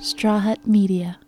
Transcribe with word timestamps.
Straw 0.00 0.38
Hut 0.38 0.64
Media. 0.64 1.18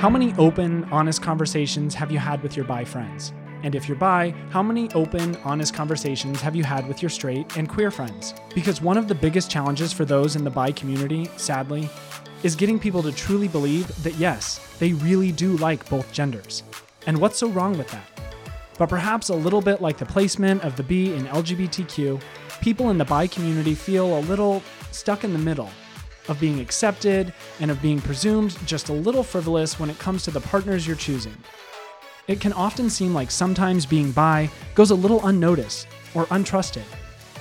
How 0.00 0.10
many 0.10 0.34
open, 0.34 0.82
honest 0.90 1.22
conversations 1.22 1.94
have 1.94 2.10
you 2.10 2.18
had 2.18 2.42
with 2.42 2.56
your 2.56 2.64
bi 2.64 2.84
friends? 2.84 3.32
And 3.62 3.76
if 3.76 3.88
you're 3.88 3.96
bi, 3.96 4.34
how 4.50 4.64
many 4.64 4.90
open, 4.94 5.36
honest 5.44 5.74
conversations 5.74 6.40
have 6.40 6.56
you 6.56 6.64
had 6.64 6.88
with 6.88 7.02
your 7.02 7.08
straight 7.08 7.56
and 7.56 7.68
queer 7.68 7.92
friends? 7.92 8.34
Because 8.52 8.82
one 8.82 8.98
of 8.98 9.06
the 9.06 9.14
biggest 9.14 9.48
challenges 9.48 9.92
for 9.92 10.04
those 10.04 10.34
in 10.34 10.42
the 10.42 10.50
bi 10.50 10.72
community, 10.72 11.30
sadly, 11.36 11.88
is 12.42 12.56
getting 12.56 12.80
people 12.80 13.02
to 13.04 13.12
truly 13.12 13.46
believe 13.46 13.86
that 14.02 14.14
yes, 14.14 14.58
they 14.80 14.92
really 14.94 15.30
do 15.30 15.56
like 15.58 15.88
both 15.88 16.12
genders. 16.12 16.64
And 17.06 17.18
what's 17.18 17.38
so 17.38 17.48
wrong 17.48 17.78
with 17.78 17.88
that? 17.92 18.06
But 18.76 18.88
perhaps 18.88 19.28
a 19.28 19.34
little 19.34 19.60
bit 19.60 19.82
like 19.82 19.98
the 19.98 20.06
placement 20.06 20.62
of 20.62 20.76
the 20.76 20.84
B 20.84 21.12
in 21.12 21.26
LGBTQ, 21.26 22.20
people 22.60 22.90
in 22.90 22.98
the 22.98 23.04
bi 23.04 23.26
community 23.26 23.74
feel 23.74 24.18
a 24.18 24.20
little 24.20 24.62
stuck 24.92 25.24
in 25.24 25.32
the 25.32 25.38
middle 25.38 25.70
of 26.28 26.40
being 26.40 26.60
accepted 26.60 27.32
and 27.60 27.70
of 27.70 27.80
being 27.80 28.00
presumed 28.00 28.56
just 28.66 28.88
a 28.88 28.92
little 28.92 29.22
frivolous 29.22 29.80
when 29.80 29.90
it 29.90 29.98
comes 29.98 30.22
to 30.24 30.30
the 30.30 30.40
partners 30.40 30.86
you're 30.86 30.96
choosing. 30.96 31.36
It 32.26 32.40
can 32.40 32.52
often 32.52 32.90
seem 32.90 33.14
like 33.14 33.30
sometimes 33.30 33.86
being 33.86 34.12
bi 34.12 34.50
goes 34.74 34.90
a 34.90 34.94
little 34.94 35.26
unnoticed 35.26 35.88
or 36.14 36.26
untrusted, 36.26 36.84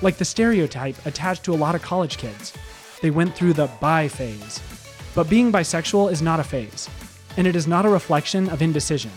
like 0.02 0.17
the 0.17 0.25
stereotype 0.25 1.05
attached 1.05 1.44
to 1.44 1.53
a 1.53 1.55
lot 1.55 1.75
of 1.75 1.81
college 1.81 2.17
kids. 2.17 2.53
They 3.02 3.11
went 3.11 3.36
through 3.36 3.53
the 3.53 3.70
bi 3.81 4.08
phase. 4.08 4.61
But 5.13 5.30
being 5.30 5.52
bisexual 5.52 6.11
is 6.11 6.22
not 6.22 6.39
a 6.39 6.44
phase, 6.44 6.89
and 7.36 7.45
it 7.45 7.55
is 7.55 7.67
not 7.67 7.86
a 7.86 7.89
reflection 7.89 8.49
of 8.49 8.61
indecision. 8.61 9.11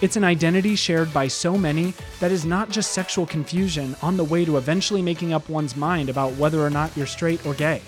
It's 0.00 0.14
an 0.14 0.22
identity 0.22 0.76
shared 0.76 1.12
by 1.12 1.26
so 1.26 1.58
many 1.58 1.92
that 2.20 2.30
is 2.30 2.44
not 2.44 2.70
just 2.70 2.92
sexual 2.92 3.26
confusion 3.26 3.96
on 4.00 4.16
the 4.16 4.22
way 4.22 4.44
to 4.44 4.56
eventually 4.56 5.02
making 5.02 5.32
up 5.32 5.48
one's 5.48 5.76
mind 5.76 6.08
about 6.08 6.34
whether 6.34 6.64
or 6.64 6.70
not 6.70 6.96
you're 6.96 7.04
straight 7.04 7.44
or 7.44 7.52
gay. 7.54 7.82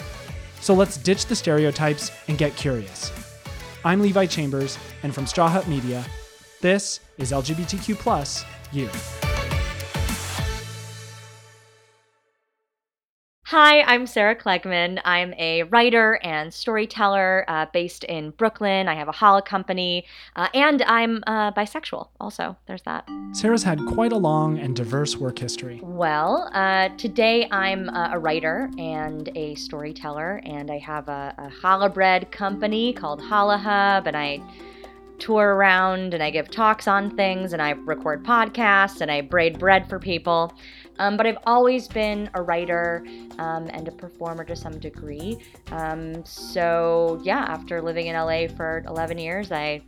So 0.61 0.75
let's 0.75 0.97
ditch 0.97 1.27
the 1.27 1.37
stereotypes 1.37 2.11
and 2.27 2.37
get 2.37 2.57
curious. 2.57 3.13
I'm 3.85 4.03
Levi 4.03 4.27
Chambers, 4.27 4.77
and 5.05 5.15
from 5.15 5.27
Straw 5.27 5.49
Hut 5.49 5.69
Media, 5.69 6.05
this 6.61 6.99
is 7.17 7.31
LGBTQ 7.31 7.95
Plus 7.95 8.45
You. 8.73 8.91
Hi, 13.51 13.83
I'm 13.83 14.07
Sarah 14.07 14.37
Klegman. 14.37 15.01
I'm 15.05 15.35
a 15.37 15.65
writer 15.65 16.21
and 16.23 16.55
storyteller 16.55 17.45
uh, 17.49 17.67
based 17.73 18.05
in 18.05 18.31
Brooklyn. 18.31 18.87
I 18.87 18.95
have 18.95 19.09
a 19.09 19.13
challah 19.13 19.45
company, 19.45 20.05
uh, 20.37 20.47
and 20.55 20.83
I'm 20.83 21.25
uh, 21.27 21.51
bisexual 21.51 22.11
also. 22.21 22.57
There's 22.67 22.83
that. 22.83 23.09
Sarah's 23.33 23.65
had 23.65 23.85
quite 23.87 24.13
a 24.13 24.17
long 24.17 24.57
and 24.61 24.77
diverse 24.77 25.17
work 25.17 25.41
history. 25.41 25.81
Well, 25.83 26.49
uh, 26.55 26.91
today 26.91 27.49
I'm 27.51 27.89
uh, 27.89 28.11
a 28.13 28.21
writer 28.21 28.71
and 28.79 29.29
a 29.35 29.57
storyteller, 29.57 30.41
and 30.45 30.71
I 30.71 30.79
have 30.79 31.09
a, 31.09 31.35
a 31.37 31.51
challah 31.61 31.93
bread 31.93 32.31
company 32.31 32.93
called 32.93 33.21
Challah 33.21 33.59
Hub, 33.59 34.07
and 34.07 34.17
I 34.17 34.41
tour 35.19 35.55
around 35.55 36.15
and 36.15 36.23
I 36.23 36.31
give 36.31 36.51
talks 36.51 36.89
on 36.89 37.15
things 37.15 37.53
and 37.53 37.61
I 37.61 37.73
record 37.73 38.25
podcasts 38.25 39.01
and 39.01 39.11
I 39.11 39.21
braid 39.21 39.59
bread 39.59 39.89
for 39.89 39.99
people. 39.99 40.55
Um, 41.01 41.17
but 41.17 41.27
I've 41.27 41.39
always 41.47 41.89
been 41.89 42.29
a 42.35 42.43
writer 42.43 43.03
um, 43.39 43.69
and 43.73 43.89
a 43.89 43.91
performer 43.91 44.45
to 44.45 44.55
some 44.55 44.79
degree. 44.79 45.39
Um, 45.73 46.23
so, 46.27 47.19
yeah, 47.25 47.47
after 47.49 47.81
living 47.81 48.09
in 48.09 48.17
LA 48.17 48.49
for 48.49 48.85
11 48.87 49.17
years, 49.17 49.51
I 49.51 49.81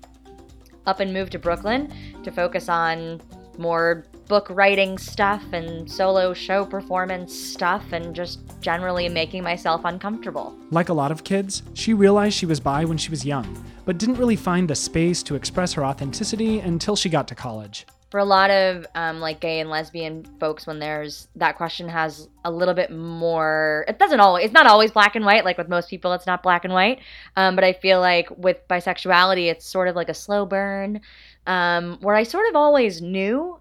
up 0.86 1.00
and 1.00 1.12
moved 1.12 1.32
to 1.32 1.38
Brooklyn 1.38 1.92
to 2.24 2.32
focus 2.32 2.70
on 2.70 3.20
more 3.58 4.06
book 4.26 4.46
writing 4.48 4.96
stuff 4.96 5.44
and 5.52 5.90
solo 5.90 6.32
show 6.32 6.64
performance 6.64 7.38
stuff 7.38 7.92
and 7.92 8.14
just 8.14 8.40
generally 8.62 9.06
making 9.10 9.42
myself 9.42 9.82
uncomfortable. 9.84 10.56
Like 10.70 10.88
a 10.88 10.94
lot 10.94 11.12
of 11.12 11.24
kids, 11.24 11.62
she 11.74 11.92
realized 11.92 12.34
she 12.36 12.46
was 12.46 12.58
bi 12.58 12.86
when 12.86 12.96
she 12.96 13.10
was 13.10 13.26
young, 13.26 13.66
but 13.84 13.98
didn't 13.98 14.16
really 14.16 14.36
find 14.36 14.66
the 14.66 14.74
space 14.74 15.22
to 15.24 15.34
express 15.34 15.74
her 15.74 15.84
authenticity 15.84 16.60
until 16.60 16.96
she 16.96 17.10
got 17.10 17.28
to 17.28 17.34
college 17.34 17.86
for 18.12 18.18
a 18.18 18.24
lot 18.26 18.50
of 18.50 18.86
um, 18.94 19.20
like 19.20 19.40
gay 19.40 19.58
and 19.58 19.70
lesbian 19.70 20.22
folks 20.38 20.66
when 20.66 20.78
there's 20.78 21.28
that 21.34 21.56
question 21.56 21.88
has 21.88 22.28
a 22.44 22.50
little 22.50 22.74
bit 22.74 22.90
more 22.90 23.86
it 23.88 23.98
doesn't 23.98 24.20
always 24.20 24.44
it's 24.44 24.52
not 24.52 24.66
always 24.66 24.90
black 24.90 25.16
and 25.16 25.24
white 25.24 25.46
like 25.46 25.56
with 25.56 25.66
most 25.66 25.88
people 25.88 26.12
it's 26.12 26.26
not 26.26 26.42
black 26.42 26.62
and 26.66 26.74
white 26.74 27.00
um, 27.36 27.54
but 27.54 27.64
i 27.64 27.72
feel 27.72 28.00
like 28.00 28.28
with 28.36 28.58
bisexuality 28.68 29.50
it's 29.50 29.64
sort 29.64 29.88
of 29.88 29.96
like 29.96 30.10
a 30.10 30.14
slow 30.14 30.44
burn 30.44 31.00
um, 31.46 31.96
where 32.02 32.14
i 32.14 32.22
sort 32.22 32.46
of 32.50 32.54
always 32.54 33.00
knew 33.00 33.58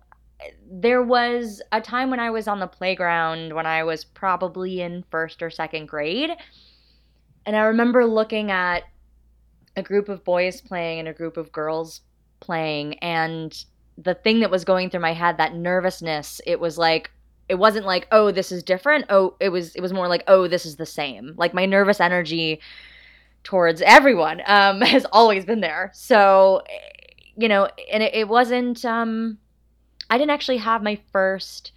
there 0.69 1.01
was 1.01 1.61
a 1.71 1.79
time 1.79 2.09
when 2.09 2.19
i 2.19 2.29
was 2.29 2.45
on 2.49 2.59
the 2.59 2.67
playground 2.67 3.55
when 3.55 3.65
i 3.65 3.85
was 3.85 4.03
probably 4.03 4.81
in 4.81 5.01
first 5.09 5.41
or 5.41 5.49
second 5.49 5.85
grade 5.85 6.31
and 7.45 7.55
i 7.55 7.61
remember 7.61 8.05
looking 8.05 8.51
at 8.51 8.83
a 9.77 9.81
group 9.81 10.09
of 10.09 10.25
boys 10.25 10.59
playing 10.59 10.99
and 10.99 11.07
a 11.07 11.13
group 11.13 11.37
of 11.37 11.53
girls 11.53 12.01
playing 12.41 12.99
and 12.99 13.63
the 13.97 14.15
thing 14.15 14.39
that 14.39 14.51
was 14.51 14.65
going 14.65 14.89
through 14.89 15.01
my 15.01 15.13
head, 15.13 15.37
that 15.37 15.55
nervousness, 15.55 16.41
it 16.45 16.59
was 16.59 16.77
like 16.77 17.11
it 17.49 17.55
wasn't 17.55 17.85
like, 17.85 18.07
oh, 18.11 18.31
this 18.31 18.51
is 18.51 18.63
different. 18.63 19.05
Oh, 19.09 19.35
it 19.39 19.49
was 19.49 19.75
it 19.75 19.81
was 19.81 19.93
more 19.93 20.07
like, 20.07 20.23
oh, 20.27 20.47
this 20.47 20.65
is 20.65 20.77
the 20.77 20.85
same. 20.85 21.33
Like 21.35 21.53
my 21.53 21.65
nervous 21.65 21.99
energy 21.99 22.61
towards 23.43 23.81
everyone 23.81 24.41
um, 24.45 24.81
has 24.81 25.05
always 25.11 25.45
been 25.45 25.61
there. 25.61 25.91
So, 25.93 26.63
you 27.35 27.47
know, 27.47 27.67
and 27.91 28.03
it, 28.03 28.13
it 28.15 28.27
wasn't. 28.27 28.85
Um, 28.85 29.37
I 30.09 30.17
didn't 30.17 30.31
actually 30.31 30.57
have 30.57 30.83
my 30.83 30.99
first 31.11 31.71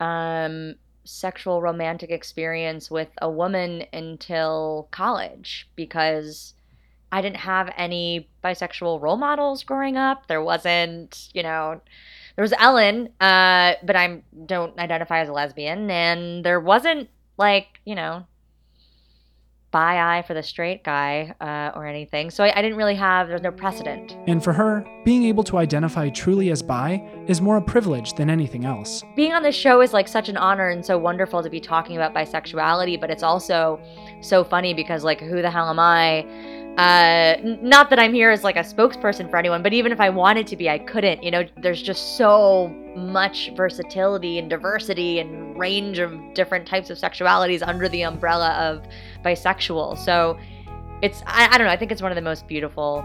um, 0.00 0.74
sexual 1.04 1.62
romantic 1.62 2.10
experience 2.10 2.90
with 2.90 3.08
a 3.22 3.30
woman 3.30 3.84
until 3.92 4.88
college 4.90 5.68
because 5.74 6.54
I 7.10 7.22
didn't 7.22 7.38
have 7.38 7.72
any 7.76 8.28
bisexual 8.44 9.00
role 9.00 9.16
models 9.16 9.62
growing 9.64 9.96
up. 9.96 10.26
There 10.26 10.42
wasn't, 10.42 11.28
you 11.32 11.42
know, 11.42 11.80
there 12.36 12.42
was 12.42 12.52
Ellen, 12.58 13.08
uh, 13.20 13.74
but 13.82 13.96
I 13.96 14.22
don't 14.46 14.78
identify 14.78 15.20
as 15.20 15.28
a 15.28 15.32
lesbian, 15.32 15.90
and 15.90 16.44
there 16.44 16.60
wasn't 16.60 17.08
like, 17.36 17.80
you 17.84 17.94
know, 17.94 18.26
bi 19.70 20.18
eye 20.18 20.22
for 20.22 20.34
the 20.34 20.42
straight 20.42 20.82
guy 20.82 21.34
uh, 21.40 21.78
or 21.78 21.86
anything. 21.86 22.30
So 22.30 22.42
I, 22.44 22.58
I, 22.58 22.62
didn't 22.62 22.78
really 22.78 22.94
have, 22.94 23.28
there's 23.28 23.42
no 23.42 23.52
precedent. 23.52 24.16
And 24.26 24.42
for 24.42 24.52
her, 24.52 24.86
being 25.04 25.24
able 25.24 25.44
to 25.44 25.58
identify 25.58 26.08
truly 26.08 26.50
as 26.50 26.62
bi 26.62 27.06
is 27.26 27.40
more 27.40 27.58
a 27.58 27.62
privilege 27.62 28.14
than 28.14 28.30
anything 28.30 28.64
else. 28.64 29.02
Being 29.14 29.32
on 29.32 29.42
this 29.42 29.54
show 29.54 29.82
is 29.82 29.92
like 29.92 30.08
such 30.08 30.28
an 30.28 30.36
honor 30.36 30.70
and 30.70 30.84
so 30.84 30.96
wonderful 30.96 31.42
to 31.42 31.50
be 31.50 31.60
talking 31.60 31.96
about 31.96 32.14
bisexuality, 32.14 32.98
but 32.98 33.10
it's 33.10 33.22
also 33.22 33.80
so 34.22 34.42
funny 34.42 34.72
because, 34.72 35.04
like, 35.04 35.20
who 35.20 35.42
the 35.42 35.50
hell 35.50 35.68
am 35.68 35.78
I? 35.78 36.26
Uh, 36.78 37.36
not 37.60 37.90
that 37.90 37.98
I'm 37.98 38.14
here 38.14 38.30
as 38.30 38.44
like 38.44 38.54
a 38.54 38.60
spokesperson 38.60 39.28
for 39.28 39.36
anyone, 39.36 39.64
but 39.64 39.72
even 39.72 39.90
if 39.90 40.00
I 40.00 40.10
wanted 40.10 40.46
to 40.46 40.56
be, 40.56 40.70
I 40.70 40.78
couldn't. 40.78 41.24
You 41.24 41.32
know, 41.32 41.44
there's 41.60 41.82
just 41.82 42.16
so 42.16 42.68
much 42.96 43.50
versatility 43.56 44.38
and 44.38 44.48
diversity 44.48 45.18
and 45.18 45.58
range 45.58 45.98
of 45.98 46.16
different 46.34 46.68
types 46.68 46.88
of 46.88 46.96
sexualities 46.96 47.66
under 47.66 47.88
the 47.88 48.02
umbrella 48.02 48.50
of 48.52 48.86
bisexual. 49.28 49.98
So 49.98 50.38
it's, 51.02 51.22
I, 51.26 51.48
I 51.52 51.58
don't 51.58 51.66
know, 51.66 51.72
I 51.72 51.76
think 51.76 51.92
it's 51.92 52.02
one 52.02 52.10
of 52.10 52.16
the 52.16 52.22
most 52.22 52.46
beautiful 52.46 53.04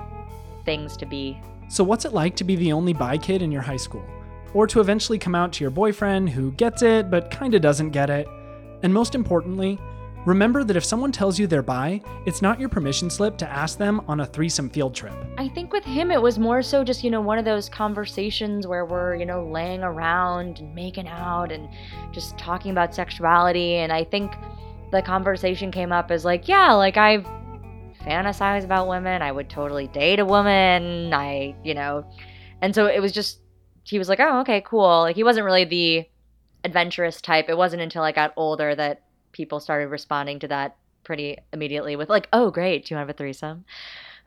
things 0.66 0.98
to 0.98 1.06
be. 1.06 1.40
So, 1.70 1.84
what's 1.84 2.06
it 2.06 2.14
like 2.14 2.36
to 2.38 2.44
be 2.44 2.56
the 2.56 2.72
only 2.72 2.94
bi 2.94 3.18
kid 3.18 3.42
in 3.42 3.52
your 3.52 3.62
high 3.62 3.78
school? 3.78 4.06
Or 4.54 4.68
to 4.68 4.80
eventually 4.80 5.18
come 5.18 5.34
out 5.34 5.52
to 5.54 5.64
your 5.64 5.72
boyfriend 5.72 6.30
who 6.30 6.52
gets 6.52 6.84
it 6.84 7.10
but 7.10 7.32
kinda 7.32 7.60
doesn't 7.60 7.90
get 7.90 8.10
it? 8.10 8.28
And 8.84 8.94
most 8.94 9.16
importantly, 9.16 9.80
Remember 10.26 10.64
that 10.64 10.78
if 10.78 10.86
someone 10.86 11.12
tells 11.12 11.38
you 11.38 11.48
they're 11.48 11.62
bi, 11.62 12.02
it's 12.26 12.42
not 12.42 12.58
your 12.58 12.70
permission 12.70 13.10
slip 13.10 13.38
to 13.40 13.50
ask 13.50 13.78
them 13.78 14.02
on 14.08 14.22
a 14.22 14.26
threesome 14.26 14.70
field 14.70 14.96
trip. 14.96 15.14
I 15.38 15.50
think 15.50 15.74
with 15.74 15.84
him, 15.84 16.12
it 16.12 16.22
was 16.22 16.40
more 16.40 16.62
so 16.62 16.82
just, 16.82 17.04
you 17.04 17.12
know, 17.12 17.20
one 17.20 17.38
of 17.38 17.44
those 17.44 17.68
conversations 17.68 18.66
where 18.66 18.86
we're, 18.86 19.16
you 19.16 19.26
know, 19.26 19.44
laying 19.44 19.84
around 19.84 20.60
and 20.60 20.74
making 20.74 21.10
out 21.10 21.52
and 21.52 21.68
just 22.14 22.38
talking 22.38 22.72
about 22.72 22.96
sexuality. 22.96 23.76
And 23.76 23.92
I 23.92 24.06
think 24.06 24.32
the 24.94 25.02
conversation 25.02 25.72
came 25.72 25.92
up 25.92 26.12
as 26.12 26.24
like, 26.24 26.48
yeah, 26.48 26.72
like 26.74 26.98
I've 26.98 27.26
fantasized 28.06 28.64
about 28.64 28.88
women. 28.88 29.22
I 29.22 29.32
would 29.32 29.50
totally 29.50 29.88
date 29.88 30.20
a 30.20 30.26
woman. 30.26 31.14
I, 31.14 31.56
you 31.64 31.74
know, 31.74 32.06
and 32.62 32.74
so 32.74 32.86
it 32.86 33.02
was 33.02 33.12
just, 33.12 33.40
he 33.84 34.00
was 34.00 34.08
like, 34.08 34.20
oh, 34.22 34.40
okay, 34.42 34.62
cool. 34.66 35.02
Like 35.02 35.16
he 35.16 35.24
wasn't 35.24 35.46
really 35.46 35.66
the 35.66 36.08
adventurous 36.64 37.22
type. 37.22 37.50
It 37.50 37.58
wasn't 37.58 37.82
until 37.82 38.04
I 38.04 38.12
got 38.12 38.34
older 38.38 38.74
that 38.76 39.02
people 39.32 39.60
started 39.60 39.88
responding 39.88 40.40
to 40.40 40.48
that 40.48 40.78
pretty 41.04 41.38
immediately 41.52 41.96
with 41.96 42.10
like, 42.10 42.30
"Oh, 42.32 42.52
great, 42.52 42.86
do 42.86 42.94
you 42.94 42.98
have 42.98 43.10
a 43.10 43.14
threesome?" 43.14 43.66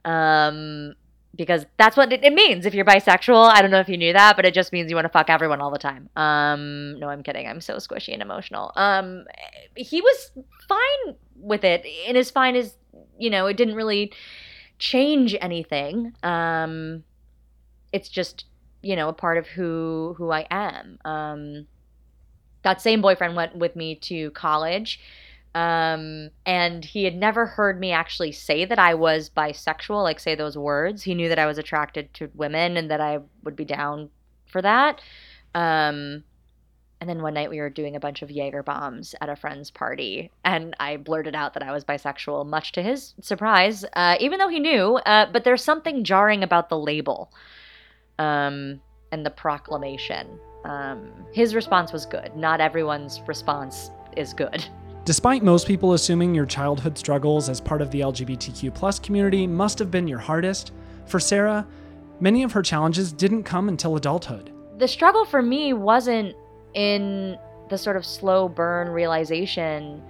Um, 0.05 0.93
because 1.37 1.65
that's 1.77 1.95
what 1.95 2.11
it, 2.11 2.23
it, 2.23 2.33
means 2.33 2.65
if 2.65 2.73
you're 2.73 2.85
bisexual. 2.85 3.51
I 3.51 3.61
don't 3.61 3.71
know 3.71 3.79
if 3.79 3.87
you 3.87 3.97
knew 3.97 4.13
that, 4.13 4.35
but 4.35 4.45
it 4.45 4.53
just 4.53 4.73
means 4.73 4.89
you 4.89 4.95
want 4.95 5.05
to 5.05 5.09
fuck 5.09 5.29
everyone 5.29 5.61
all 5.61 5.71
the 5.71 5.77
time. 5.77 6.09
Um, 6.15 6.99
no, 6.99 7.09
I'm 7.09 7.23
kidding. 7.23 7.47
I'm 7.47 7.61
so 7.61 7.75
squishy 7.75 8.13
and 8.13 8.21
emotional. 8.21 8.71
Um, 8.75 9.25
he 9.75 10.01
was 10.01 10.31
fine 10.67 11.15
with 11.35 11.63
it, 11.63 11.85
and 12.07 12.17
as 12.17 12.31
fine 12.31 12.55
as 12.55 12.75
you 13.17 13.29
know, 13.29 13.45
it 13.47 13.55
didn't 13.55 13.75
really 13.75 14.11
change 14.79 15.35
anything. 15.39 16.13
Um, 16.23 17.03
it's 17.93 18.09
just 18.09 18.45
you 18.81 18.95
know 18.95 19.09
a 19.09 19.13
part 19.13 19.37
of 19.37 19.47
who 19.47 20.15
who 20.17 20.31
I 20.31 20.47
am. 20.49 20.97
Um, 21.05 21.67
that 22.63 22.81
same 22.81 23.01
boyfriend 23.01 23.35
went 23.35 23.55
with 23.55 23.75
me 23.75 23.95
to 23.95 24.31
college. 24.31 24.99
Um, 25.55 26.29
and 26.45 26.85
he 26.85 27.03
had 27.03 27.15
never 27.15 27.45
heard 27.45 27.79
me 27.79 27.91
actually 27.91 28.31
say 28.31 28.65
that 28.65 28.77
I 28.77 28.93
was 28.93 29.29
bisexual, 29.29 30.03
like 30.03 30.19
say 30.19 30.35
those 30.35 30.57
words. 30.57 31.03
He 31.03 31.15
knew 31.15 31.29
that 31.29 31.39
I 31.39 31.47
was 31.47 31.57
attracted 31.57 32.13
to 32.15 32.29
women 32.35 32.77
and 32.77 32.91
that 32.91 33.01
I 33.01 33.19
would 33.43 33.55
be 33.55 33.65
down 33.65 34.09
for 34.45 34.61
that. 34.61 35.01
Um, 35.55 36.23
and 36.99 37.09
then 37.09 37.21
one 37.21 37.33
night 37.33 37.49
we 37.49 37.59
were 37.59 37.69
doing 37.69 37.95
a 37.95 37.99
bunch 37.99 38.21
of 38.21 38.31
Jaeger 38.31 38.63
bombs 38.63 39.13
at 39.21 39.29
a 39.29 39.35
friend's 39.35 39.69
party, 39.69 40.31
and 40.43 40.75
I 40.79 40.97
blurted 40.97 41.35
out 41.35 41.53
that 41.53 41.63
I 41.63 41.71
was 41.71 41.85
bisexual, 41.85 42.47
much 42.47 42.71
to 42.71 42.81
his 42.81 43.13
surprise, 43.21 43.85
uh, 43.93 44.17
even 44.19 44.39
though 44.39 44.49
he 44.49 44.59
knew. 44.59 44.95
Uh, 45.05 45.27
but 45.31 45.43
there's 45.43 45.63
something 45.63 46.03
jarring 46.03 46.43
about 46.43 46.69
the 46.69 46.77
label 46.77 47.31
um, 48.17 48.81
and 49.11 49.25
the 49.25 49.29
proclamation. 49.29 50.39
Um, 50.65 51.11
his 51.33 51.53
response 51.53 51.93
was 51.93 52.05
good. 52.05 52.35
Not 52.35 52.61
everyone's 52.61 53.21
response 53.27 53.91
is 54.15 54.33
good. 54.33 54.65
Despite 55.07 55.41
most 55.41 55.67
people 55.67 55.93
assuming 55.93 56.35
your 56.35 56.45
childhood 56.45 56.97
struggles 56.97 57.47
as 57.47 57.61
part 57.61 57.81
of 57.81 57.91
the 57.91 58.01
LGBTQ 58.01 58.75
plus 58.75 58.99
community 58.99 59.47
must 59.47 59.79
have 59.79 59.89
been 59.89 60.05
your 60.05 60.19
hardest, 60.19 60.73
for 61.05 61.17
Sarah, 61.17 61.65
many 62.19 62.43
of 62.43 62.51
her 62.51 62.61
challenges 62.61 63.13
didn't 63.13 63.43
come 63.43 63.69
until 63.69 63.95
adulthood. 63.95 64.51
The 64.79 64.87
struggle 64.89 65.23
for 65.23 65.41
me 65.41 65.71
wasn't 65.71 66.35
in 66.73 67.37
the 67.69 67.77
sort 67.77 67.95
of 67.95 68.05
slow 68.05 68.49
burn 68.49 68.89
realization 68.89 70.03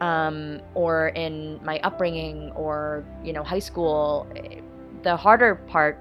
um, 0.00 0.62
or 0.72 1.08
in 1.08 1.62
my 1.62 1.78
upbringing 1.80 2.50
or 2.52 3.04
you 3.22 3.34
know 3.34 3.44
high 3.44 3.58
school 3.58 4.26
the 5.02 5.16
harder 5.18 5.56
part 5.56 5.98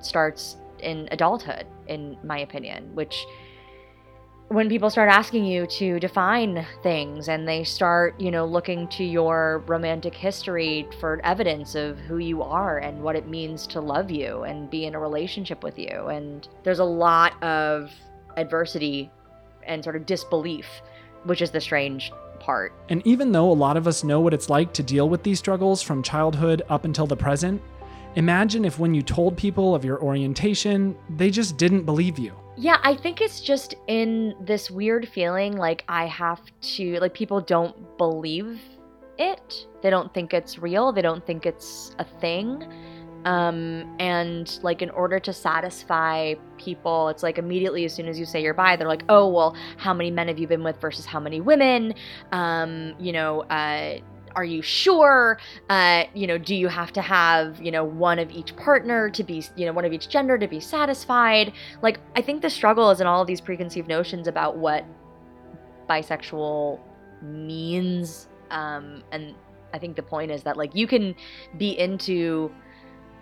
starts 0.00 0.56
in 0.78 1.08
adulthood 1.10 1.66
in 1.88 2.16
my 2.24 2.38
opinion 2.38 2.88
which 2.94 3.26
when 4.52 4.68
people 4.68 4.90
start 4.90 5.08
asking 5.08 5.46
you 5.46 5.66
to 5.66 5.98
define 5.98 6.66
things 6.82 7.30
and 7.30 7.48
they 7.48 7.64
start, 7.64 8.20
you 8.20 8.30
know, 8.30 8.44
looking 8.44 8.86
to 8.88 9.02
your 9.02 9.64
romantic 9.66 10.14
history 10.14 10.86
for 11.00 11.20
evidence 11.24 11.74
of 11.74 11.98
who 12.00 12.18
you 12.18 12.42
are 12.42 12.78
and 12.78 13.02
what 13.02 13.16
it 13.16 13.26
means 13.26 13.66
to 13.68 13.80
love 13.80 14.10
you 14.10 14.42
and 14.42 14.68
be 14.70 14.84
in 14.84 14.94
a 14.94 15.00
relationship 15.00 15.62
with 15.62 15.78
you. 15.78 15.88
And 15.88 16.46
there's 16.64 16.80
a 16.80 16.84
lot 16.84 17.42
of 17.42 17.90
adversity 18.36 19.10
and 19.62 19.82
sort 19.82 19.96
of 19.96 20.04
disbelief, 20.04 20.66
which 21.24 21.40
is 21.40 21.50
the 21.50 21.60
strange 21.60 22.12
part. 22.38 22.74
And 22.90 23.00
even 23.06 23.32
though 23.32 23.50
a 23.50 23.54
lot 23.54 23.78
of 23.78 23.86
us 23.86 24.04
know 24.04 24.20
what 24.20 24.34
it's 24.34 24.50
like 24.50 24.74
to 24.74 24.82
deal 24.82 25.08
with 25.08 25.22
these 25.22 25.38
struggles 25.38 25.80
from 25.80 26.02
childhood 26.02 26.60
up 26.68 26.84
until 26.84 27.06
the 27.06 27.16
present, 27.16 27.62
imagine 28.16 28.66
if 28.66 28.78
when 28.78 28.92
you 28.92 29.00
told 29.00 29.34
people 29.34 29.74
of 29.74 29.82
your 29.82 29.98
orientation, 30.02 30.94
they 31.08 31.30
just 31.30 31.56
didn't 31.56 31.84
believe 31.84 32.18
you. 32.18 32.41
Yeah, 32.56 32.78
I 32.82 32.94
think 32.94 33.20
it's 33.20 33.40
just 33.40 33.74
in 33.86 34.34
this 34.40 34.70
weird 34.70 35.08
feeling 35.08 35.56
like 35.56 35.84
I 35.88 36.06
have 36.06 36.40
to, 36.76 37.00
like, 37.00 37.14
people 37.14 37.40
don't 37.40 37.96
believe 37.96 38.60
it. 39.18 39.66
They 39.82 39.90
don't 39.90 40.12
think 40.12 40.34
it's 40.34 40.58
real. 40.58 40.92
They 40.92 41.02
don't 41.02 41.24
think 41.26 41.46
it's 41.46 41.94
a 41.98 42.04
thing. 42.04 42.62
Um, 43.24 43.96
and 44.00 44.58
like 44.62 44.82
in 44.82 44.90
order 44.90 45.20
to 45.20 45.32
satisfy 45.32 46.34
people, 46.58 47.08
it's 47.08 47.22
like 47.22 47.38
immediately 47.38 47.84
as 47.84 47.94
soon 47.94 48.08
as 48.08 48.18
you 48.18 48.24
say 48.24 48.42
you're 48.42 48.54
bi, 48.54 48.74
they're 48.76 48.88
like, 48.88 49.04
oh 49.08 49.28
well, 49.28 49.56
how 49.76 49.94
many 49.94 50.10
men 50.10 50.28
have 50.28 50.38
you 50.38 50.48
been 50.48 50.64
with 50.64 50.80
versus 50.80 51.06
how 51.06 51.20
many 51.20 51.40
women? 51.40 51.94
Um, 52.32 52.94
you 52.98 53.12
know, 53.12 53.42
uh, 53.42 53.98
are 54.34 54.44
you 54.44 54.62
sure? 54.62 55.38
Uh, 55.68 56.04
you 56.14 56.26
know, 56.26 56.38
do 56.38 56.54
you 56.54 56.68
have 56.68 56.92
to 56.92 57.02
have 57.02 57.60
you 57.62 57.70
know 57.70 57.84
one 57.84 58.18
of 58.18 58.30
each 58.30 58.54
partner 58.56 59.10
to 59.10 59.22
be 59.22 59.44
you 59.56 59.66
know 59.66 59.72
one 59.72 59.84
of 59.84 59.92
each 59.92 60.08
gender 60.08 60.38
to 60.38 60.48
be 60.48 60.60
satisfied? 60.60 61.52
Like, 61.82 62.00
I 62.16 62.22
think 62.22 62.42
the 62.42 62.50
struggle 62.50 62.90
is 62.90 63.00
in 63.00 63.06
all 63.06 63.20
of 63.20 63.26
these 63.26 63.40
preconceived 63.40 63.88
notions 63.88 64.26
about 64.26 64.56
what 64.56 64.84
bisexual 65.88 66.80
means, 67.22 68.28
um, 68.50 69.02
and 69.12 69.34
I 69.72 69.78
think 69.78 69.96
the 69.96 70.02
point 70.02 70.30
is 70.30 70.42
that 70.42 70.56
like 70.56 70.74
you 70.74 70.86
can 70.86 71.14
be 71.58 71.78
into 71.78 72.52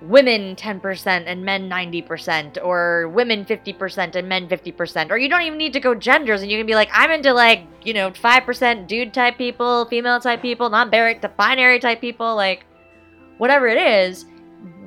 women 0.03 0.57
10% 0.57 1.25
and 1.27 1.45
men 1.45 1.69
90% 1.69 2.59
or 2.65 3.09
women 3.09 3.45
50% 3.45 4.15
and 4.15 4.29
men 4.29 4.49
50% 4.49 5.11
or 5.11 5.19
you 5.19 5.29
don't 5.29 5.43
even 5.43 5.59
need 5.59 5.75
to 5.75 5.81
go 5.81 5.95
genders 5.95 6.41
and 6.41 6.51
you 6.51 6.59
can 6.59 6.67
be 6.67 6.75
like 6.75 6.89
i'm 6.93 7.11
into 7.11 7.33
like 7.35 7.67
you 7.83 7.93
know 7.93 8.11
5% 8.11 8.87
dude 8.87 9.13
type 9.13 9.37
people 9.37 9.85
female 9.87 10.19
type 10.19 10.41
people 10.41 10.71
non-binary 10.71 11.21
binary 11.37 11.79
type 11.79 12.01
people 12.01 12.35
like 12.35 12.65
whatever 13.41 13.67
it 13.67 13.79
is. 13.79 14.27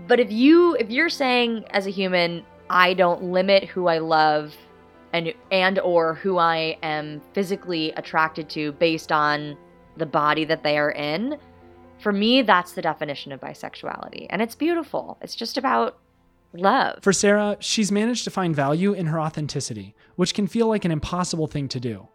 But 0.07 0.19
if 0.19 0.31
you 0.31 0.75
if 0.75 0.89
you're 0.91 1.09
saying 1.09 1.65
as 1.71 1.87
a 1.87 1.89
human 1.89 2.45
i 2.69 2.93
don't 2.93 3.23
limit 3.23 3.63
who 3.63 3.87
i 3.87 3.97
love 3.97 4.55
and 5.11 5.33
and 5.51 5.79
or 5.79 6.13
who 6.15 6.37
i 6.37 6.77
am 6.83 7.21
physically 7.33 7.91
attracted 7.93 8.49
to 8.49 8.71
based 8.73 9.11
on 9.11 9.57
the 9.97 10.05
body 10.05 10.45
that 10.45 10.63
they 10.63 10.77
are 10.77 10.91
in 10.91 11.37
for 12.03 12.11
me, 12.11 12.41
that's 12.41 12.73
the 12.73 12.81
definition 12.81 13.31
of 13.31 13.39
bisexuality. 13.39 14.27
And 14.29 14.41
it's 14.41 14.55
beautiful. 14.55 15.17
It's 15.21 15.35
just 15.35 15.57
about 15.57 15.97
love. 16.51 16.99
For 17.01 17.13
Sarah, 17.13 17.57
she's 17.59 17.91
managed 17.91 18.25
to 18.25 18.31
find 18.31 18.55
value 18.55 18.93
in 18.93 19.07
her 19.07 19.19
authenticity, 19.19 19.95
which 20.17 20.33
can 20.33 20.45
feel 20.45 20.67
like 20.67 20.85
an 20.85 20.91
impossible 20.91 21.47
thing 21.47 21.67
to 21.69 21.79
do. 21.79 22.07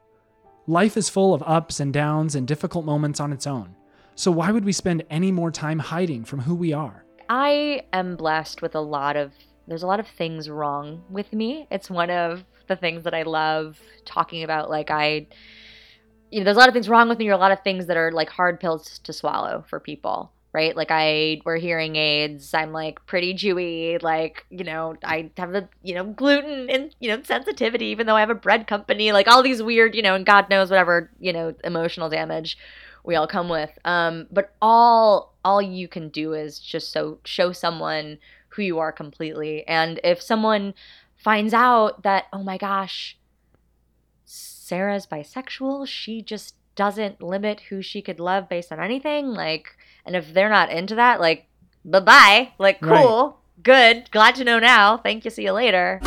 Life 0.66 0.98
is 0.98 1.08
full 1.08 1.32
of 1.32 1.42
ups 1.44 1.80
and 1.80 1.92
downs 1.92 2.34
and 2.34 2.46
difficult 2.46 2.84
moments 2.84 3.18
on 3.18 3.32
its 3.32 3.46
own. 3.46 3.74
So 4.14 4.30
why 4.30 4.52
would 4.52 4.64
we 4.64 4.72
spend 4.72 5.04
any 5.08 5.32
more 5.32 5.50
time 5.50 5.78
hiding 5.78 6.24
from 6.24 6.40
who 6.40 6.54
we 6.54 6.72
are? 6.72 7.04
I 7.30 7.82
am 7.92 8.16
blessed 8.16 8.60
with 8.62 8.74
a 8.74 8.80
lot 8.80 9.16
of 9.16 9.32
there's 9.66 9.82
a 9.82 9.86
lot 9.86 10.00
of 10.00 10.06
things 10.06 10.48
wrong 10.48 11.04
with 11.10 11.30
me. 11.32 11.66
It's 11.70 11.90
one 11.90 12.10
of 12.10 12.44
the 12.68 12.76
things 12.76 13.04
that 13.04 13.14
I 13.14 13.22
love 13.22 13.78
talking 14.06 14.42
about 14.42 14.70
like 14.70 14.90
I 14.90 15.26
you 16.30 16.40
know, 16.40 16.44
there's 16.44 16.56
a 16.56 16.60
lot 16.60 16.68
of 16.68 16.74
things 16.74 16.88
wrong 16.88 17.08
with 17.08 17.18
me 17.18 17.28
or 17.28 17.32
a 17.32 17.38
lot 17.38 17.52
of 17.52 17.62
things 17.62 17.86
that 17.86 17.96
are 17.96 18.12
like 18.12 18.28
hard 18.30 18.60
pills 18.60 18.98
to 19.00 19.12
swallow 19.12 19.64
for 19.68 19.80
people, 19.80 20.32
right? 20.52 20.76
Like 20.76 20.88
I 20.90 21.40
wear 21.44 21.56
hearing 21.56 21.96
aids, 21.96 22.54
I'm 22.54 22.72
like 22.72 23.04
pretty 23.06 23.34
Jewy, 23.34 24.02
like, 24.02 24.44
you 24.50 24.64
know, 24.64 24.96
I 25.04 25.30
have 25.36 25.54
a, 25.54 25.68
you 25.82 25.94
know, 25.94 26.04
gluten 26.04 26.70
and, 26.70 26.94
you 27.00 27.08
know, 27.08 27.22
sensitivity, 27.22 27.86
even 27.86 28.06
though 28.06 28.16
I 28.16 28.20
have 28.20 28.30
a 28.30 28.34
bread 28.34 28.66
company, 28.66 29.12
like 29.12 29.28
all 29.28 29.42
these 29.42 29.62
weird, 29.62 29.94
you 29.94 30.02
know, 30.02 30.14
and 30.14 30.26
God 30.26 30.48
knows 30.50 30.70
whatever, 30.70 31.10
you 31.18 31.32
know, 31.32 31.54
emotional 31.64 32.08
damage 32.08 32.58
we 33.04 33.16
all 33.16 33.26
come 33.26 33.48
with. 33.48 33.70
Um, 33.84 34.26
but 34.30 34.54
all 34.60 35.34
all 35.44 35.62
you 35.62 35.88
can 35.88 36.10
do 36.10 36.34
is 36.34 36.58
just 36.58 36.92
so 36.92 37.18
show 37.24 37.52
someone 37.52 38.18
who 38.50 38.62
you 38.62 38.78
are 38.78 38.92
completely. 38.92 39.66
And 39.66 40.00
if 40.04 40.20
someone 40.20 40.74
finds 41.16 41.54
out 41.54 42.02
that, 42.02 42.26
oh 42.32 42.42
my 42.42 42.58
gosh, 42.58 43.17
Sarah's 44.68 45.06
bisexual. 45.06 45.86
She 45.86 46.20
just 46.20 46.54
doesn't 46.74 47.22
limit 47.22 47.60
who 47.70 47.80
she 47.80 48.02
could 48.02 48.20
love 48.20 48.48
based 48.48 48.70
on 48.70 48.80
anything. 48.80 49.28
Like, 49.28 49.76
and 50.04 50.14
if 50.14 50.34
they're 50.34 50.50
not 50.50 50.70
into 50.70 50.94
that, 50.96 51.20
like, 51.20 51.46
bye 51.84 52.00
bye. 52.00 52.52
Like, 52.58 52.80
cool, 52.80 53.26
right. 53.26 53.62
good, 53.62 54.10
glad 54.10 54.34
to 54.34 54.44
know 54.44 54.58
now. 54.58 54.98
Thank 54.98 55.24
you. 55.24 55.30
See 55.30 55.44
you 55.44 55.52
later. 55.52 56.00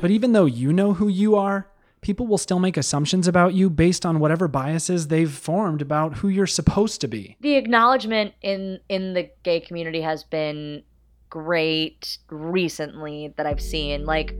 But 0.00 0.10
even 0.10 0.32
though 0.32 0.46
you 0.46 0.72
know 0.72 0.94
who 0.94 1.08
you 1.08 1.36
are, 1.36 1.68
people 2.00 2.26
will 2.26 2.38
still 2.38 2.58
make 2.58 2.76
assumptions 2.76 3.26
about 3.26 3.54
you 3.54 3.70
based 3.70 4.04
on 4.04 4.18
whatever 4.18 4.48
biases 4.48 5.08
they've 5.08 5.32
formed 5.32 5.80
about 5.80 6.16
who 6.18 6.28
you're 6.28 6.46
supposed 6.46 7.00
to 7.00 7.08
be. 7.08 7.36
The 7.40 7.54
acknowledgement 7.54 8.34
in 8.42 8.80
in 8.88 9.14
the 9.14 9.30
gay 9.42 9.60
community 9.60 10.02
has 10.02 10.24
been 10.24 10.82
great 11.30 12.18
recently 12.28 13.32
that 13.36 13.46
I've 13.46 13.60
seen. 13.60 14.04
Like 14.04 14.34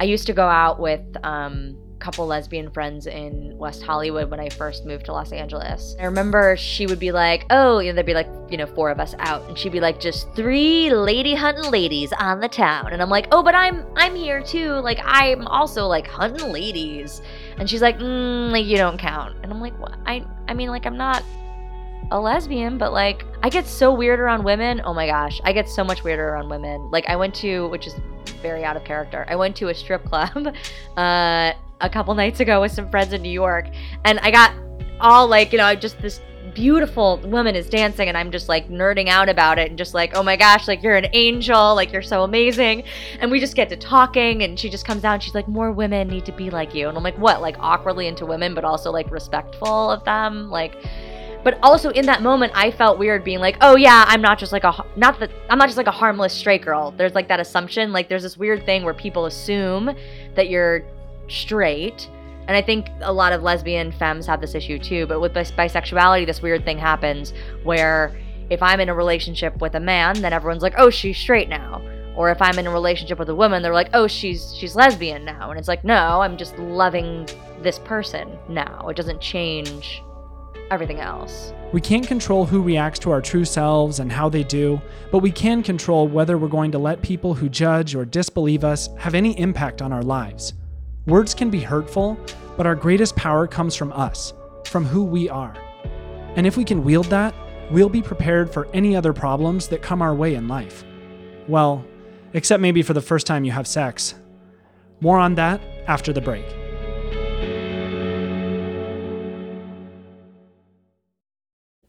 I 0.00 0.04
used 0.04 0.26
to 0.26 0.32
go 0.32 0.46
out 0.46 0.78
with 0.78 1.02
um 1.24 1.76
couple 2.02 2.26
lesbian 2.26 2.68
friends 2.68 3.06
in 3.06 3.56
West 3.56 3.82
Hollywood 3.82 4.28
when 4.28 4.40
I 4.40 4.48
first 4.48 4.84
moved 4.84 5.06
to 5.06 5.12
Los 5.12 5.30
Angeles. 5.30 5.94
I 6.00 6.04
remember 6.04 6.56
she 6.56 6.86
would 6.86 6.98
be 6.98 7.12
like, 7.12 7.46
oh, 7.50 7.78
you 7.78 7.90
know, 7.90 7.94
there'd 7.94 8.06
be 8.06 8.12
like, 8.12 8.28
you 8.50 8.56
know, 8.56 8.66
four 8.66 8.90
of 8.90 8.98
us 8.98 9.14
out, 9.20 9.48
and 9.48 9.56
she'd 9.56 9.72
be 9.72 9.80
like, 9.80 10.00
just 10.00 10.30
three 10.34 10.90
lady 10.90 11.34
hunting 11.34 11.70
ladies 11.70 12.12
on 12.18 12.40
the 12.40 12.48
town. 12.48 12.92
And 12.92 13.00
I'm 13.00 13.08
like, 13.08 13.28
oh, 13.30 13.42
but 13.42 13.54
I'm 13.54 13.86
I'm 13.96 14.16
here 14.16 14.42
too. 14.42 14.72
Like 14.72 14.98
I'm 15.04 15.46
also 15.46 15.86
like 15.86 16.08
hunting 16.08 16.50
ladies. 16.50 17.22
And 17.56 17.70
she's 17.70 17.82
like, 17.82 17.98
mm, 17.98 18.50
like 18.50 18.66
you 18.66 18.76
don't 18.76 18.98
count. 18.98 19.36
And 19.42 19.52
I'm 19.52 19.60
like, 19.60 19.78
what? 19.78 19.94
I 20.04 20.26
I 20.48 20.54
mean, 20.54 20.70
like 20.70 20.86
I'm 20.86 20.96
not 20.96 21.22
a 22.10 22.20
lesbian, 22.20 22.78
but 22.78 22.92
like 22.92 23.24
I 23.44 23.48
get 23.48 23.66
so 23.66 23.92
weird 23.94 24.18
around 24.18 24.42
women. 24.42 24.82
Oh 24.84 24.92
my 24.92 25.06
gosh, 25.06 25.40
I 25.44 25.52
get 25.52 25.68
so 25.68 25.84
much 25.84 26.02
weirder 26.02 26.30
around 26.30 26.48
women. 26.48 26.90
Like 26.90 27.06
I 27.06 27.14
went 27.14 27.34
to, 27.36 27.68
which 27.68 27.86
is 27.86 27.94
very 28.42 28.64
out 28.64 28.76
of 28.76 28.84
character. 28.84 29.24
I 29.28 29.36
went 29.36 29.56
to 29.56 29.68
a 29.68 29.74
strip 29.74 30.04
club 30.04 30.54
uh, 30.96 31.52
a 31.82 31.90
couple 31.90 32.14
nights 32.14 32.40
ago 32.40 32.60
with 32.60 32.72
some 32.72 32.88
friends 32.90 33.12
in 33.12 33.20
New 33.22 33.30
York, 33.30 33.66
and 34.04 34.18
I 34.20 34.30
got 34.30 34.54
all 35.00 35.26
like, 35.26 35.52
you 35.52 35.58
know, 35.58 35.74
just 35.74 36.00
this 36.00 36.20
beautiful 36.54 37.18
woman 37.24 37.56
is 37.56 37.68
dancing 37.68 38.08
and 38.08 38.16
I'm 38.16 38.30
just 38.30 38.48
like 38.48 38.68
nerding 38.68 39.08
out 39.08 39.28
about 39.28 39.58
it 39.58 39.70
and 39.70 39.78
just 39.78 39.94
like, 39.94 40.14
oh 40.14 40.22
my 40.22 40.36
gosh, 40.36 40.68
like 40.68 40.82
you're 40.82 40.96
an 40.96 41.06
angel, 41.12 41.74
like 41.74 41.92
you're 41.92 42.02
so 42.02 42.24
amazing. 42.24 42.84
And 43.20 43.30
we 43.30 43.40
just 43.40 43.56
get 43.56 43.68
to 43.70 43.76
talking 43.76 44.42
and 44.42 44.58
she 44.58 44.68
just 44.68 44.86
comes 44.86 45.02
down, 45.02 45.20
she's 45.20 45.34
like, 45.34 45.48
more 45.48 45.72
women 45.72 46.08
need 46.08 46.26
to 46.26 46.32
be 46.32 46.50
like 46.50 46.74
you. 46.74 46.88
And 46.88 46.96
I'm 46.96 47.02
like, 47.02 47.18
what? 47.18 47.40
Like 47.40 47.56
awkwardly 47.58 48.06
into 48.06 48.26
women, 48.26 48.54
but 48.54 48.64
also 48.64 48.90
like 48.90 49.10
respectful 49.10 49.90
of 49.90 50.04
them. 50.04 50.50
Like 50.50 50.76
but 51.44 51.58
also 51.62 51.90
in 51.90 52.06
that 52.06 52.22
moment 52.22 52.52
I 52.54 52.70
felt 52.70 53.00
weird 53.00 53.24
being 53.24 53.40
like, 53.40 53.56
"Oh 53.60 53.74
yeah, 53.74 54.04
I'm 54.06 54.22
not 54.22 54.38
just 54.38 54.52
like 54.52 54.62
a 54.62 54.84
not 54.94 55.18
that 55.18 55.30
I'm 55.50 55.58
not 55.58 55.66
just 55.66 55.76
like 55.76 55.88
a 55.88 55.90
harmless 55.90 56.32
straight 56.32 56.62
girl." 56.62 56.92
There's 56.92 57.14
like 57.14 57.26
that 57.26 57.40
assumption, 57.40 57.92
like 57.92 58.08
there's 58.08 58.22
this 58.22 58.36
weird 58.36 58.64
thing 58.64 58.84
where 58.84 58.94
people 58.94 59.26
assume 59.26 59.92
that 60.36 60.48
you're 60.48 60.84
straight 61.32 62.08
And 62.48 62.56
I 62.56 62.62
think 62.62 62.88
a 63.02 63.12
lot 63.12 63.32
of 63.32 63.42
lesbian 63.42 63.92
femmes 63.92 64.26
have 64.26 64.40
this 64.40 64.54
issue 64.54 64.78
too. 64.78 65.06
But 65.06 65.20
with 65.20 65.32
bis- 65.32 65.52
bisexuality, 65.52 66.26
this 66.26 66.42
weird 66.42 66.64
thing 66.64 66.78
happens 66.78 67.32
where 67.62 68.16
if 68.50 68.62
I'm 68.62 68.80
in 68.80 68.88
a 68.88 68.94
relationship 68.94 69.60
with 69.60 69.74
a 69.74 69.80
man, 69.80 70.20
then 70.20 70.32
everyone's 70.32 70.62
like, 70.62 70.74
oh, 70.76 70.90
she's 70.90 71.16
straight 71.16 71.48
now. 71.48 71.80
Or 72.16 72.30
if 72.30 72.42
I'm 72.42 72.58
in 72.58 72.66
a 72.66 72.70
relationship 72.70 73.18
with 73.18 73.28
a 73.30 73.34
woman, 73.34 73.62
they're 73.62 73.72
like, 73.72 73.90
oh, 73.94 74.06
she's 74.06 74.54
she's 74.54 74.74
lesbian 74.74 75.24
now. 75.24 75.50
And 75.50 75.58
it's 75.58 75.68
like, 75.68 75.84
no, 75.84 76.20
I'm 76.20 76.36
just 76.36 76.58
loving 76.58 77.26
this 77.62 77.78
person 77.78 78.36
now. 78.48 78.88
It 78.88 78.96
doesn't 78.96 79.20
change 79.20 80.02
everything 80.70 81.00
else. 81.00 81.52
We 81.72 81.80
can't 81.80 82.06
control 82.06 82.44
who 82.44 82.60
reacts 82.60 82.98
to 83.00 83.10
our 83.10 83.22
true 83.22 83.44
selves 83.44 84.00
and 84.00 84.12
how 84.12 84.28
they 84.28 84.42
do, 84.42 84.80
but 85.10 85.20
we 85.20 85.30
can 85.30 85.62
control 85.62 86.06
whether 86.08 86.36
we're 86.36 86.48
going 86.48 86.72
to 86.72 86.78
let 86.78 87.00
people 87.00 87.34
who 87.34 87.48
judge 87.48 87.94
or 87.94 88.04
disbelieve 88.04 88.64
us 88.64 88.90
have 88.98 89.14
any 89.14 89.38
impact 89.38 89.80
on 89.80 89.92
our 89.92 90.02
lives. 90.02 90.54
Words 91.06 91.34
can 91.34 91.50
be 91.50 91.60
hurtful, 91.60 92.16
but 92.56 92.64
our 92.64 92.76
greatest 92.76 93.16
power 93.16 93.48
comes 93.48 93.74
from 93.74 93.92
us, 93.92 94.32
from 94.66 94.84
who 94.84 95.04
we 95.04 95.28
are. 95.28 95.56
And 96.36 96.46
if 96.46 96.56
we 96.56 96.64
can 96.64 96.84
wield 96.84 97.06
that, 97.06 97.34
we'll 97.72 97.88
be 97.88 98.02
prepared 98.02 98.52
for 98.52 98.68
any 98.72 98.94
other 98.94 99.12
problems 99.12 99.66
that 99.68 99.82
come 99.82 100.00
our 100.00 100.14
way 100.14 100.34
in 100.34 100.46
life. 100.46 100.84
Well, 101.48 101.84
except 102.34 102.60
maybe 102.60 102.82
for 102.82 102.94
the 102.94 103.00
first 103.00 103.26
time 103.26 103.44
you 103.44 103.50
have 103.50 103.66
sex. 103.66 104.14
More 105.00 105.18
on 105.18 105.34
that 105.34 105.60
after 105.88 106.12
the 106.12 106.20
break. 106.20 106.46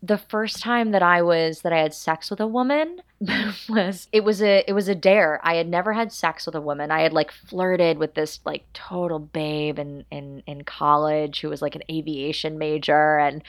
The 0.06 0.18
first 0.18 0.62
time 0.62 0.92
that 0.92 1.02
I 1.02 1.22
was 1.22 1.62
that 1.62 1.72
I 1.72 1.80
had 1.80 1.94
sex 1.94 2.30
with 2.30 2.42
a 2.42 2.48
woman 2.48 3.02
was 3.70 4.10
it 4.12 4.26
was 4.26 4.42
a 4.42 4.62
it 4.68 4.74
was 4.74 4.90
a 4.90 4.96
dare. 4.96 5.40
I 5.42 5.56
had 5.56 5.70
never 5.70 5.94
had 5.94 6.12
sex 6.12 6.46
with 6.46 6.56
a 6.56 6.62
woman. 6.62 6.92
I 6.92 7.04
had 7.04 7.14
like 7.14 7.32
flirted 7.32 7.98
with 7.98 8.14
this 8.14 8.42
like 8.44 8.66
total 8.74 9.18
babe 9.18 9.80
in 9.80 10.04
in 10.12 10.44
in 10.46 10.66
college 10.66 11.40
who 11.40 11.48
was 11.48 11.62
like 11.62 11.76
an 11.76 11.84
aviation 11.90 12.58
major 12.58 13.18
and 13.18 13.42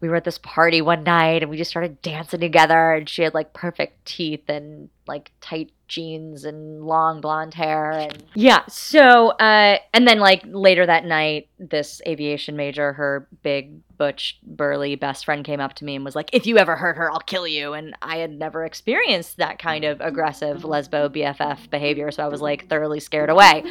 we 0.00 0.08
were 0.08 0.16
at 0.16 0.24
this 0.24 0.38
party 0.38 0.80
one 0.80 1.04
night 1.04 1.42
and 1.42 1.50
we 1.50 1.58
just 1.58 1.70
started 1.70 2.00
dancing 2.00 2.40
together 2.40 2.94
and 2.94 3.06
she 3.06 3.20
had 3.20 3.34
like 3.34 3.52
perfect 3.52 4.06
teeth 4.06 4.48
and 4.48 4.88
like 5.06 5.30
tight 5.42 5.70
jeans 5.90 6.44
and 6.44 6.84
long 6.84 7.20
blonde 7.20 7.52
hair 7.52 7.90
and 7.90 8.24
yeah 8.34 8.62
so 8.68 9.30
uh 9.30 9.76
and 9.92 10.06
then 10.06 10.20
like 10.20 10.42
later 10.46 10.86
that 10.86 11.04
night 11.04 11.48
this 11.58 12.00
aviation 12.06 12.56
major 12.56 12.92
her 12.92 13.26
big 13.42 13.80
butch 13.98 14.38
burly 14.44 14.94
best 14.94 15.24
friend 15.24 15.44
came 15.44 15.60
up 15.60 15.74
to 15.74 15.84
me 15.84 15.96
and 15.96 16.04
was 16.04 16.14
like 16.14 16.30
if 16.32 16.46
you 16.46 16.56
ever 16.58 16.76
hurt 16.76 16.96
her 16.96 17.10
i'll 17.10 17.18
kill 17.20 17.46
you. 17.46 17.74
And 17.74 17.94
i 18.00 18.16
had 18.18 18.30
never 18.30 18.64
experienced 18.64 19.36
that 19.38 19.58
kind 19.58 19.84
of 19.84 20.00
aggressive 20.00 20.62
lesbo 20.62 21.10
bff 21.10 21.68
behavior 21.68 22.10
so 22.10 22.24
i 22.24 22.28
was 22.28 22.40
like 22.40 22.68
thoroughly 22.68 23.00
scared 23.00 23.28
away. 23.28 23.64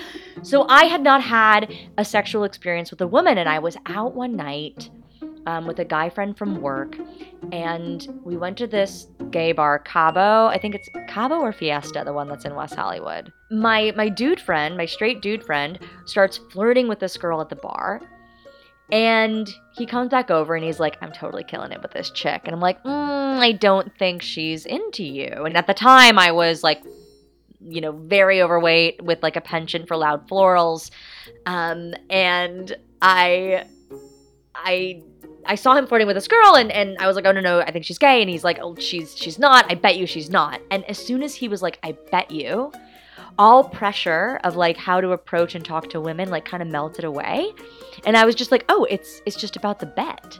So 0.43 0.67
i 0.67 0.83
had 0.83 1.01
not 1.01 1.23
had 1.23 1.73
a 1.97 2.03
sexual 2.03 2.43
experience 2.43 2.91
with 2.91 3.01
a 3.01 3.07
woman 3.07 3.37
and 3.37 3.47
i 3.47 3.59
was 3.59 3.77
out 3.85 4.13
one 4.13 4.35
night 4.35 4.89
um, 5.49 5.65
with 5.65 5.79
a 5.79 5.85
guy 5.85 6.09
friend 6.09 6.37
from 6.37 6.61
work, 6.61 6.95
and 7.51 8.07
we 8.23 8.37
went 8.37 8.57
to 8.59 8.67
this 8.67 9.07
gay 9.31 9.51
bar, 9.51 9.79
Cabo. 9.79 10.45
I 10.45 10.59
think 10.59 10.75
it's 10.75 10.87
Cabo 11.07 11.39
or 11.39 11.51
Fiesta, 11.51 12.03
the 12.05 12.13
one 12.13 12.27
that's 12.27 12.45
in 12.45 12.53
West 12.53 12.75
Hollywood. 12.75 13.33
My 13.49 13.91
my 13.95 14.09
dude 14.09 14.39
friend, 14.39 14.77
my 14.77 14.85
straight 14.85 15.21
dude 15.21 15.43
friend, 15.43 15.79
starts 16.05 16.37
flirting 16.51 16.87
with 16.87 16.99
this 16.99 17.17
girl 17.17 17.41
at 17.41 17.49
the 17.49 17.55
bar. 17.55 18.01
And 18.91 19.47
he 19.75 19.85
comes 19.85 20.09
back 20.09 20.31
over 20.31 20.55
and 20.55 20.65
he's 20.65 20.79
like, 20.79 20.97
I'm 21.01 21.11
totally 21.11 21.43
killing 21.43 21.71
it 21.71 21.81
with 21.81 21.91
this 21.91 22.09
chick. 22.09 22.41
And 22.45 22.55
I'm 22.55 22.59
like, 22.59 22.83
mm, 22.83 23.39
I 23.39 23.51
don't 23.51 23.95
think 23.99 24.23
she's 24.23 24.65
into 24.65 25.03
you. 25.03 25.27
And 25.27 25.55
at 25.55 25.67
the 25.67 25.75
time, 25.75 26.17
I 26.17 26.31
was 26.31 26.63
like, 26.63 26.81
you 27.61 27.81
know, 27.81 27.91
very 27.91 28.41
overweight 28.41 29.03
with 29.03 29.21
like 29.21 29.35
a 29.35 29.41
penchant 29.41 29.87
for 29.87 29.95
loud 29.95 30.27
florals. 30.27 30.89
Um, 31.45 31.93
and 32.09 32.75
I, 32.99 33.65
I 34.55 35.03
I 35.45 35.55
saw 35.55 35.75
him 35.75 35.87
flirting 35.87 36.07
with 36.07 36.15
this 36.15 36.27
girl 36.27 36.55
and, 36.55 36.71
and 36.71 36.97
I 36.99 37.07
was 37.07 37.15
like, 37.15 37.25
oh 37.25 37.31
no 37.31 37.41
no, 37.41 37.61
I 37.61 37.71
think 37.71 37.85
she's 37.85 37.97
gay. 37.97 38.21
And 38.21 38.29
he's 38.29 38.43
like, 38.43 38.59
oh 38.61 38.75
she's 38.75 39.17
she's 39.17 39.39
not. 39.39 39.69
I 39.71 39.75
bet 39.75 39.97
you 39.97 40.05
she's 40.05 40.29
not. 40.29 40.61
And 40.71 40.83
as 40.85 40.97
soon 40.97 41.23
as 41.23 41.35
he 41.35 41.47
was 41.47 41.61
like, 41.61 41.79
I 41.83 41.97
bet 42.11 42.31
you, 42.31 42.71
all 43.37 43.63
pressure 43.63 44.39
of 44.43 44.57
like 44.57 44.75
how 44.75 44.99
to 44.99 45.11
approach 45.11 45.55
and 45.55 45.63
talk 45.63 45.89
to 45.89 46.01
women 46.01 46.29
like 46.29 46.45
kind 46.45 46.61
of 46.61 46.69
melted 46.69 47.05
away. 47.05 47.53
And 48.05 48.17
I 48.17 48.25
was 48.25 48.35
just 48.35 48.51
like, 48.51 48.65
oh, 48.69 48.85
it's 48.89 49.21
it's 49.25 49.37
just 49.37 49.55
about 49.55 49.79
the 49.79 49.85
bet. 49.85 50.39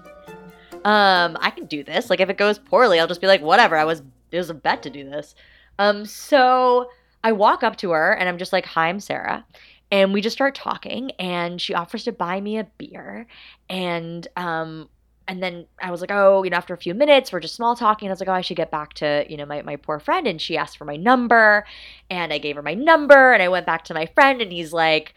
Um, 0.86 1.38
I 1.42 1.50
can 1.50 1.66
do 1.66 1.84
this. 1.84 2.10
Like 2.10 2.20
if 2.20 2.30
it 2.30 2.38
goes 2.38 2.60
poorly, 2.60 3.00
I'll 3.00 3.08
just 3.08 3.22
be 3.22 3.28
like, 3.28 3.42
whatever. 3.42 3.78
I 3.78 3.86
was 3.86 4.02
it 4.32 4.38
was 4.38 4.50
a 4.50 4.54
bet 4.54 4.84
to 4.84 4.90
do 4.90 5.10
this. 5.10 5.34
Um, 5.80 6.06
so 6.06 6.90
I 7.24 7.32
walk 7.32 7.64
up 7.64 7.78
to 7.78 7.92
her 7.92 8.14
and 8.14 8.28
I'm 8.28 8.38
just 8.38 8.54
like, 8.54 8.66
hi, 8.66 8.90
I'm 8.90 9.00
Sarah 9.00 9.46
and 9.92 10.14
we 10.14 10.22
just 10.22 10.36
start 10.36 10.56
talking 10.56 11.12
and 11.12 11.60
she 11.62 11.74
offers 11.74 12.04
to 12.04 12.12
buy 12.12 12.40
me 12.40 12.58
a 12.58 12.64
beer 12.78 13.28
and 13.70 14.28
um 14.36 14.90
and 15.30 15.44
then 15.44 15.68
I 15.80 15.92
was 15.92 16.02
like, 16.02 16.10
oh, 16.12 16.42
you 16.42 16.50
know, 16.50 16.58
after 16.58 16.74
a 16.74 16.78
few 16.78 16.96
minutes, 16.96 17.32
we're 17.32 17.40
just 17.40 17.54
small 17.54 17.76
talking. 17.76 18.10
I 18.10 18.12
was 18.12 18.20
like, 18.20 18.30
oh, 18.30 18.34
I 18.34 18.42
should 18.42 18.58
get 18.58 18.72
back 18.72 18.96
to, 18.96 19.26
you 19.30 19.38
know, 19.38 19.46
my, 19.46 19.62
my 19.62 19.76
poor 19.76 20.00
friend. 20.00 20.26
And 20.26 20.42
she 20.42 20.58
asked 20.58 20.76
for 20.76 20.86
my 20.86 20.96
number 20.96 21.68
and 22.10 22.34
I 22.34 22.40
gave 22.40 22.56
her 22.56 22.64
my 22.64 22.74
number 22.74 23.32
and 23.32 23.44
I 23.44 23.48
went 23.48 23.68
back 23.68 23.86
to 23.86 23.94
my 23.94 24.08
friend 24.08 24.42
and 24.42 24.52
he's 24.52 24.74
like, 24.74 25.14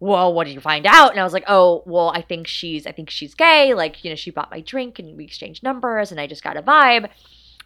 well, 0.00 0.34
what 0.34 0.44
did 0.44 0.52
you 0.52 0.60
find 0.60 0.84
out? 0.84 1.12
And 1.12 1.18
I 1.18 1.24
was 1.24 1.32
like, 1.32 1.46
oh, 1.48 1.82
well, 1.86 2.10
I 2.14 2.20
think 2.20 2.46
she's, 2.46 2.86
I 2.86 2.92
think 2.92 3.08
she's 3.08 3.34
gay. 3.34 3.72
Like, 3.72 4.04
you 4.04 4.10
know, 4.10 4.16
she 4.16 4.30
bought 4.30 4.50
my 4.50 4.60
drink 4.60 4.98
and 4.98 5.16
we 5.16 5.24
exchanged 5.24 5.62
numbers 5.62 6.10
and 6.10 6.20
I 6.20 6.26
just 6.26 6.44
got 6.44 6.58
a 6.58 6.62
vibe. 6.62 7.08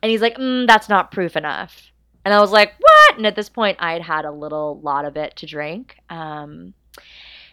And 0.01 0.11
he's 0.11 0.23
like, 0.23 0.37
mm, 0.37 0.69
that's 0.69 0.89
not 0.89 1.11
proof 1.11 1.35
enough. 1.35 1.91
And 2.25 2.33
I 2.33 2.41
was 2.41 2.53
like? 2.53 2.75
And 3.19 3.27
at 3.27 3.37
this 3.37 3.49
point, 3.49 3.77
I 3.81 3.93
had 3.93 4.03
had 4.03 4.25
a 4.25 4.31
little 4.31 4.81
lot 4.81 5.05
of 5.05 5.17
it 5.17 5.37
to 5.37 5.47
drink. 5.47 5.97
Um, 6.09 6.73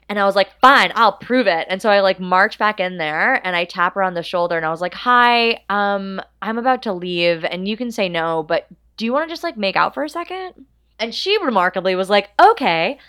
and 0.08 0.20
I 0.20 0.26
was 0.26 0.36
like, 0.36 0.50
fine, 0.62 0.92
I'll 0.96 1.14
prove 1.14 1.48
it. 1.48 1.66
And 1.70 1.82
so 1.82 1.90
I 1.90 2.02
like 2.02 2.20
march 2.20 2.60
back 2.60 2.80
in 2.80 2.98
there 2.98 3.46
and 3.46 3.56
I 3.56 3.66
tap 3.66 3.96
her 3.96 4.04
on 4.04 4.14
the 4.14 4.22
shoulder 4.22 4.56
and 4.56 4.66
I 4.66 4.70
was 4.70 4.82
like, 4.82 4.94
hi, 4.94 5.64
um, 5.70 6.22
I'm 6.42 6.60
about 6.60 6.84
to 6.84 6.94
leave 6.94 7.44
and 7.44 7.68
you 7.68 7.76
can 7.76 7.92
say 7.92 8.08
no, 8.08 8.44
but 8.44 8.68
do 8.98 9.06
you 9.06 9.12
want 9.12 9.28
to 9.28 9.34
just 9.34 9.44
like 9.44 9.58
make 9.58 9.76
out 9.76 9.94
for 9.96 10.04
a 10.04 10.10
second? 10.10 10.66
And 11.00 11.14
she 11.14 11.44
remarkably 11.44 11.96
was 11.96 12.10
like, 12.10 12.30
okay. 12.40 13.00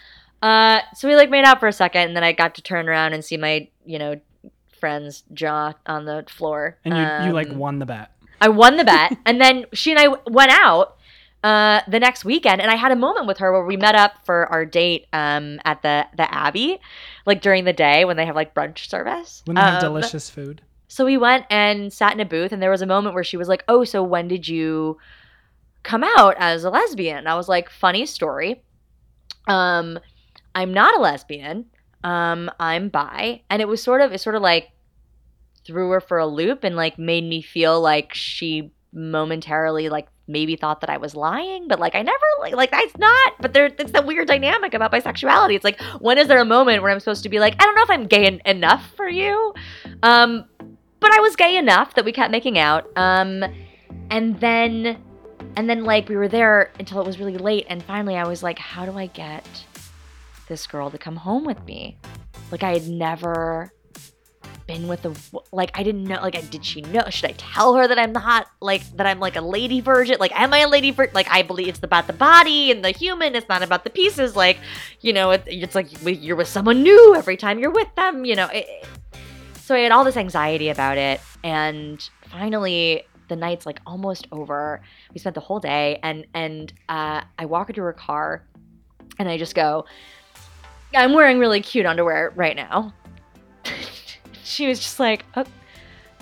Uh, 0.40 0.80
so 0.94 1.06
we 1.06 1.16
like 1.16 1.28
made 1.28 1.44
out 1.44 1.60
for 1.60 1.68
a 1.68 1.72
second 1.72 2.02
and 2.02 2.16
then 2.16 2.24
I 2.24 2.32
got 2.32 2.54
to 2.54 2.62
turn 2.62 2.88
around 2.88 3.12
and 3.12 3.22
see 3.22 3.36
my, 3.36 3.68
you 3.84 3.98
know, 3.98 4.18
friend's 4.80 5.22
jaw 5.34 5.74
on 5.84 6.06
the 6.06 6.24
floor. 6.28 6.78
And 6.84 6.94
you, 6.94 7.00
um, 7.00 7.26
you 7.26 7.32
like 7.34 7.50
um, 7.50 7.58
won 7.58 7.78
the 7.78 7.86
bet. 7.86 8.10
I 8.40 8.48
won 8.48 8.78
the 8.78 8.84
bet. 8.84 9.16
and 9.26 9.38
then 9.38 9.66
she 9.74 9.90
and 9.92 10.00
I 10.00 10.08
went 10.30 10.52
out 10.52 10.95
uh, 11.46 11.80
the 11.86 12.00
next 12.00 12.24
weekend, 12.24 12.60
and 12.60 12.72
I 12.72 12.74
had 12.74 12.90
a 12.90 12.96
moment 12.96 13.28
with 13.28 13.38
her 13.38 13.52
where 13.52 13.64
we 13.64 13.76
met 13.76 13.94
up 13.94 14.14
for 14.24 14.46
our 14.46 14.66
date 14.66 15.06
um, 15.12 15.60
at 15.64 15.80
the 15.80 16.04
the 16.16 16.34
Abbey, 16.34 16.80
like 17.24 17.40
during 17.40 17.62
the 17.62 17.72
day 17.72 18.04
when 18.04 18.16
they 18.16 18.26
have 18.26 18.34
like 18.34 18.52
brunch 18.52 18.88
service. 18.88 19.42
When 19.44 19.54
they 19.54 19.60
um, 19.60 19.74
have 19.74 19.80
delicious 19.80 20.28
food. 20.28 20.62
So 20.88 21.04
we 21.04 21.16
went 21.16 21.46
and 21.48 21.92
sat 21.92 22.12
in 22.14 22.18
a 22.18 22.24
booth, 22.24 22.50
and 22.50 22.60
there 22.60 22.72
was 22.72 22.82
a 22.82 22.86
moment 22.86 23.14
where 23.14 23.22
she 23.22 23.36
was 23.36 23.46
like, 23.46 23.62
"Oh, 23.68 23.84
so 23.84 24.02
when 24.02 24.26
did 24.26 24.48
you 24.48 24.98
come 25.84 26.02
out 26.02 26.34
as 26.36 26.64
a 26.64 26.70
lesbian?" 26.70 27.18
And 27.18 27.28
I 27.28 27.36
was 27.36 27.48
like, 27.48 27.70
"Funny 27.70 28.06
story. 28.06 28.64
Um, 29.46 30.00
I'm 30.52 30.74
not 30.74 30.98
a 30.98 31.00
lesbian. 31.00 31.66
Um, 32.02 32.50
I'm 32.58 32.88
bi." 32.88 33.42
And 33.48 33.62
it 33.62 33.68
was 33.68 33.80
sort 33.80 34.00
of 34.00 34.10
it 34.10 34.18
sort 34.18 34.34
of 34.34 34.42
like 34.42 34.72
threw 35.64 35.90
her 35.90 36.00
for 36.00 36.18
a 36.18 36.26
loop 36.26 36.64
and 36.64 36.74
like 36.74 36.98
made 36.98 37.22
me 37.22 37.40
feel 37.40 37.80
like 37.80 38.14
she 38.14 38.72
momentarily 38.92 39.88
like 39.88 40.08
maybe 40.28 40.56
thought 40.56 40.80
that 40.80 40.90
I 40.90 40.96
was 40.96 41.14
lying, 41.14 41.68
but 41.68 41.78
like 41.78 41.94
I 41.94 42.02
never 42.02 42.24
like, 42.40 42.54
like 42.54 42.70
that's 42.70 42.96
not. 42.98 43.34
But 43.40 43.52
there, 43.52 43.66
it's 43.66 43.92
that 43.92 44.06
weird 44.06 44.28
dynamic 44.28 44.74
about 44.74 44.92
bisexuality. 44.92 45.54
It's 45.54 45.64
like 45.64 45.80
when 46.00 46.18
is 46.18 46.28
there 46.28 46.40
a 46.40 46.44
moment 46.44 46.82
where 46.82 46.90
I'm 46.90 47.00
supposed 47.00 47.22
to 47.24 47.28
be 47.28 47.38
like, 47.38 47.54
I 47.60 47.64
don't 47.64 47.74
know 47.74 47.82
if 47.82 47.90
I'm 47.90 48.06
gay 48.06 48.26
en- 48.26 48.42
enough 48.44 48.92
for 48.96 49.08
you, 49.08 49.54
um, 50.02 50.44
but 51.00 51.12
I 51.12 51.20
was 51.20 51.36
gay 51.36 51.56
enough 51.56 51.94
that 51.94 52.04
we 52.04 52.12
kept 52.12 52.30
making 52.30 52.58
out, 52.58 52.86
um, 52.96 53.44
and 54.10 54.38
then, 54.40 55.02
and 55.56 55.68
then 55.68 55.84
like 55.84 56.08
we 56.08 56.16
were 56.16 56.28
there 56.28 56.72
until 56.78 57.00
it 57.00 57.06
was 57.06 57.18
really 57.18 57.36
late, 57.38 57.66
and 57.68 57.82
finally 57.82 58.16
I 58.16 58.26
was 58.26 58.42
like, 58.42 58.58
how 58.58 58.84
do 58.86 58.96
I 58.96 59.06
get 59.06 59.46
this 60.48 60.66
girl 60.66 60.90
to 60.90 60.98
come 60.98 61.16
home 61.16 61.44
with 61.44 61.62
me? 61.64 61.98
Like 62.50 62.62
I 62.62 62.72
had 62.72 62.88
never 62.88 63.72
been 64.66 64.88
with 64.88 65.04
a 65.04 65.14
like 65.52 65.70
I 65.78 65.82
didn't 65.82 66.04
know 66.04 66.20
like 66.20 66.50
did 66.50 66.64
she 66.64 66.80
know 66.82 67.04
should 67.08 67.30
I 67.30 67.34
tell 67.36 67.74
her 67.74 67.86
that 67.86 67.98
I'm 67.98 68.12
not 68.12 68.45
like 68.60 68.82
that 68.96 69.06
I'm 69.06 69.20
like 69.20 69.36
a 69.36 69.40
lady 69.40 69.80
virgin 69.80 70.16
like 70.18 70.32
am 70.38 70.52
I 70.54 70.58
a 70.58 70.68
lady 70.68 70.90
virgin 70.90 71.14
like 71.14 71.28
I 71.30 71.42
believe 71.42 71.68
it's 71.68 71.82
about 71.82 72.06
the 72.06 72.12
body 72.12 72.70
and 72.70 72.84
the 72.84 72.90
human 72.90 73.34
it's 73.34 73.48
not 73.48 73.62
about 73.62 73.84
the 73.84 73.90
pieces 73.90 74.34
like 74.34 74.58
you 75.00 75.12
know 75.12 75.32
it, 75.32 75.44
it's 75.46 75.74
like 75.74 75.88
you're 76.02 76.36
with 76.36 76.48
someone 76.48 76.82
new 76.82 77.14
every 77.14 77.36
time 77.36 77.58
you're 77.58 77.70
with 77.70 77.94
them 77.96 78.24
you 78.24 78.34
know 78.34 78.48
it, 78.52 78.86
so 79.56 79.74
I 79.74 79.80
had 79.80 79.92
all 79.92 80.04
this 80.04 80.16
anxiety 80.16 80.70
about 80.70 80.96
it 80.96 81.20
and 81.44 82.08
finally 82.30 83.04
the 83.28 83.36
night's 83.36 83.66
like 83.66 83.80
almost 83.86 84.28
over. 84.32 84.80
We 85.12 85.18
spent 85.18 85.34
the 85.34 85.40
whole 85.40 85.60
day 85.60 85.98
and 86.02 86.26
and 86.34 86.72
uh, 86.88 87.22
I 87.38 87.46
walk 87.46 87.70
into 87.70 87.82
her 87.82 87.92
car 87.92 88.44
and 89.18 89.28
I 89.28 89.36
just 89.36 89.54
go 89.54 89.84
I'm 90.94 91.12
wearing 91.12 91.38
really 91.38 91.60
cute 91.60 91.86
underwear 91.86 92.32
right 92.36 92.56
now. 92.56 92.92
She 94.44 94.68
was 94.68 94.78
just 94.78 95.00
like, 95.00 95.24
oh, 95.34 95.44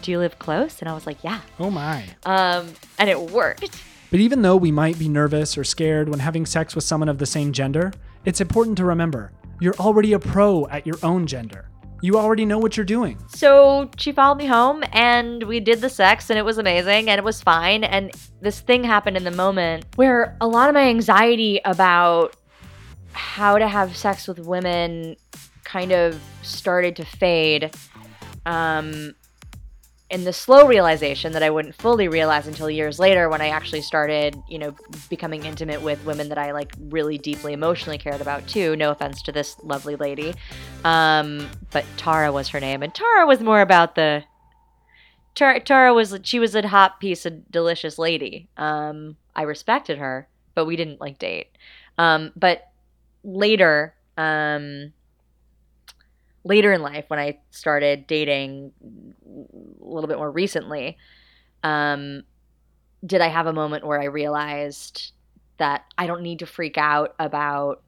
do 0.04 0.11
you 0.11 0.18
live 0.18 0.38
close? 0.38 0.80
And 0.80 0.88
I 0.88 0.92
was 0.92 1.06
like, 1.06 1.25
yeah. 1.25 1.40
Oh 1.58 1.70
my. 1.70 2.04
Um, 2.25 2.68
and 2.99 3.08
it 3.08 3.18
worked. 3.18 3.82
But 4.11 4.20
even 4.20 4.42
though 4.42 4.56
we 4.56 4.70
might 4.70 4.99
be 4.99 5.08
nervous 5.08 5.58
or 5.58 5.64
scared 5.64 6.08
when 6.08 6.20
having 6.20 6.46
sex 6.46 6.75
with 6.75 6.84
someone 6.84 7.08
of 7.08 7.18
the 7.18 7.26
same 7.26 7.52
gender, 7.52 7.92
it's 8.25 8.40
important 8.40 8.76
to 8.78 8.84
remember 8.84 9.32
you're 9.61 9.75
already 9.76 10.12
a 10.12 10.18
pro 10.18 10.66
at 10.68 10.87
your 10.87 10.99
own 11.02 11.26
gender. 11.26 11.70
You 12.02 12.18
already 12.18 12.44
know 12.44 12.58
what 12.58 12.76
you're 12.76 12.84
doing. 12.84 13.18
So 13.28 13.90
she 13.96 14.12
followed 14.12 14.37
me 14.37 14.44
home 14.44 14.84
and 14.92 15.42
we 15.44 15.58
did 15.58 15.80
the 15.80 15.88
sex 15.88 16.28
and 16.28 16.38
it 16.38 16.44
was 16.44 16.58
amazing 16.58 17.08
and 17.08 17.18
it 17.18 17.25
was 17.25 17.40
fine. 17.40 17.82
And 17.82 18.12
this 18.42 18.61
thing 18.61 18.84
happened 18.84 19.16
in 19.16 19.25
the 19.25 19.30
moment 19.30 19.87
where 19.96 20.37
a 20.40 20.46
lot 20.46 20.68
of 20.68 20.75
my 20.75 20.82
anxiety 20.82 21.61
about 21.64 22.37
how 23.12 23.56
to 23.56 23.66
have 23.66 23.96
sex 23.96 24.28
with 24.28 24.38
women 24.38 25.16
kind 25.64 25.92
of 25.92 26.20
started 26.42 26.94
to 26.96 27.06
fade. 27.06 27.75
Um, 28.44 29.14
and 30.11 30.26
the 30.26 30.32
slow 30.32 30.66
realization 30.66 31.32
that 31.32 31.42
I 31.42 31.50
wouldn't 31.50 31.75
fully 31.75 32.08
realize 32.08 32.46
until 32.46 32.68
years 32.68 32.99
later 32.99 33.28
when 33.28 33.40
I 33.40 33.49
actually 33.49 33.80
started, 33.80 34.37
you 34.49 34.58
know, 34.58 34.75
becoming 35.08 35.44
intimate 35.44 35.80
with 35.80 36.04
women 36.04 36.28
that 36.28 36.38
I 36.38 36.52
like 36.52 36.73
really 36.78 37.16
deeply 37.16 37.52
emotionally 37.52 37.99
cared 37.99 38.20
about 38.20 38.46
too. 38.46 38.76
No 38.76 38.90
offense 38.90 39.23
to 39.23 39.32
this 39.32 39.56
lovely 39.62 39.96
lady. 39.96 40.34
Um, 40.84 41.49
but 41.73 41.84
Tara 41.96 42.30
was 42.30 42.49
her 42.50 42.61
name. 42.61 42.82
And 42.82 42.94
Tara 42.94 43.26
was 43.26 43.40
more 43.40 43.62
about 43.62 43.94
the 43.94 44.25
Tara, 45.34 45.58
Tara 45.58 45.92
was 45.92 46.16
she 46.23 46.38
was 46.38 46.54
a 46.54 46.68
hot 46.68 47.00
piece 47.00 47.26
of 47.26 47.50
delicious 47.50 47.99
lady. 47.99 48.49
Um, 48.56 49.16
I 49.34 49.42
respected 49.42 49.99
her, 49.99 50.28
but 50.54 50.66
we 50.66 50.76
didn't 50.76 51.00
like 51.00 51.18
date. 51.18 51.49
Um, 51.99 52.32
but 52.37 52.68
later, 53.25 53.94
um, 54.16 54.92
later 56.44 56.72
in 56.72 56.82
life 56.82 57.04
when 57.08 57.18
I 57.18 57.38
started 57.50 58.06
dating 58.06 58.72
a 59.24 59.84
little 59.84 60.08
bit 60.08 60.18
more 60.18 60.30
recently, 60.30 60.96
um, 61.62 62.22
did 63.04 63.20
I 63.20 63.28
have 63.28 63.46
a 63.46 63.52
moment 63.52 63.86
where 63.86 64.00
I 64.00 64.04
realized 64.04 65.12
that 65.58 65.84
I 65.96 66.06
don't 66.06 66.22
need 66.22 66.40
to 66.40 66.46
freak 66.46 66.78
out 66.78 67.14
about 67.18 67.82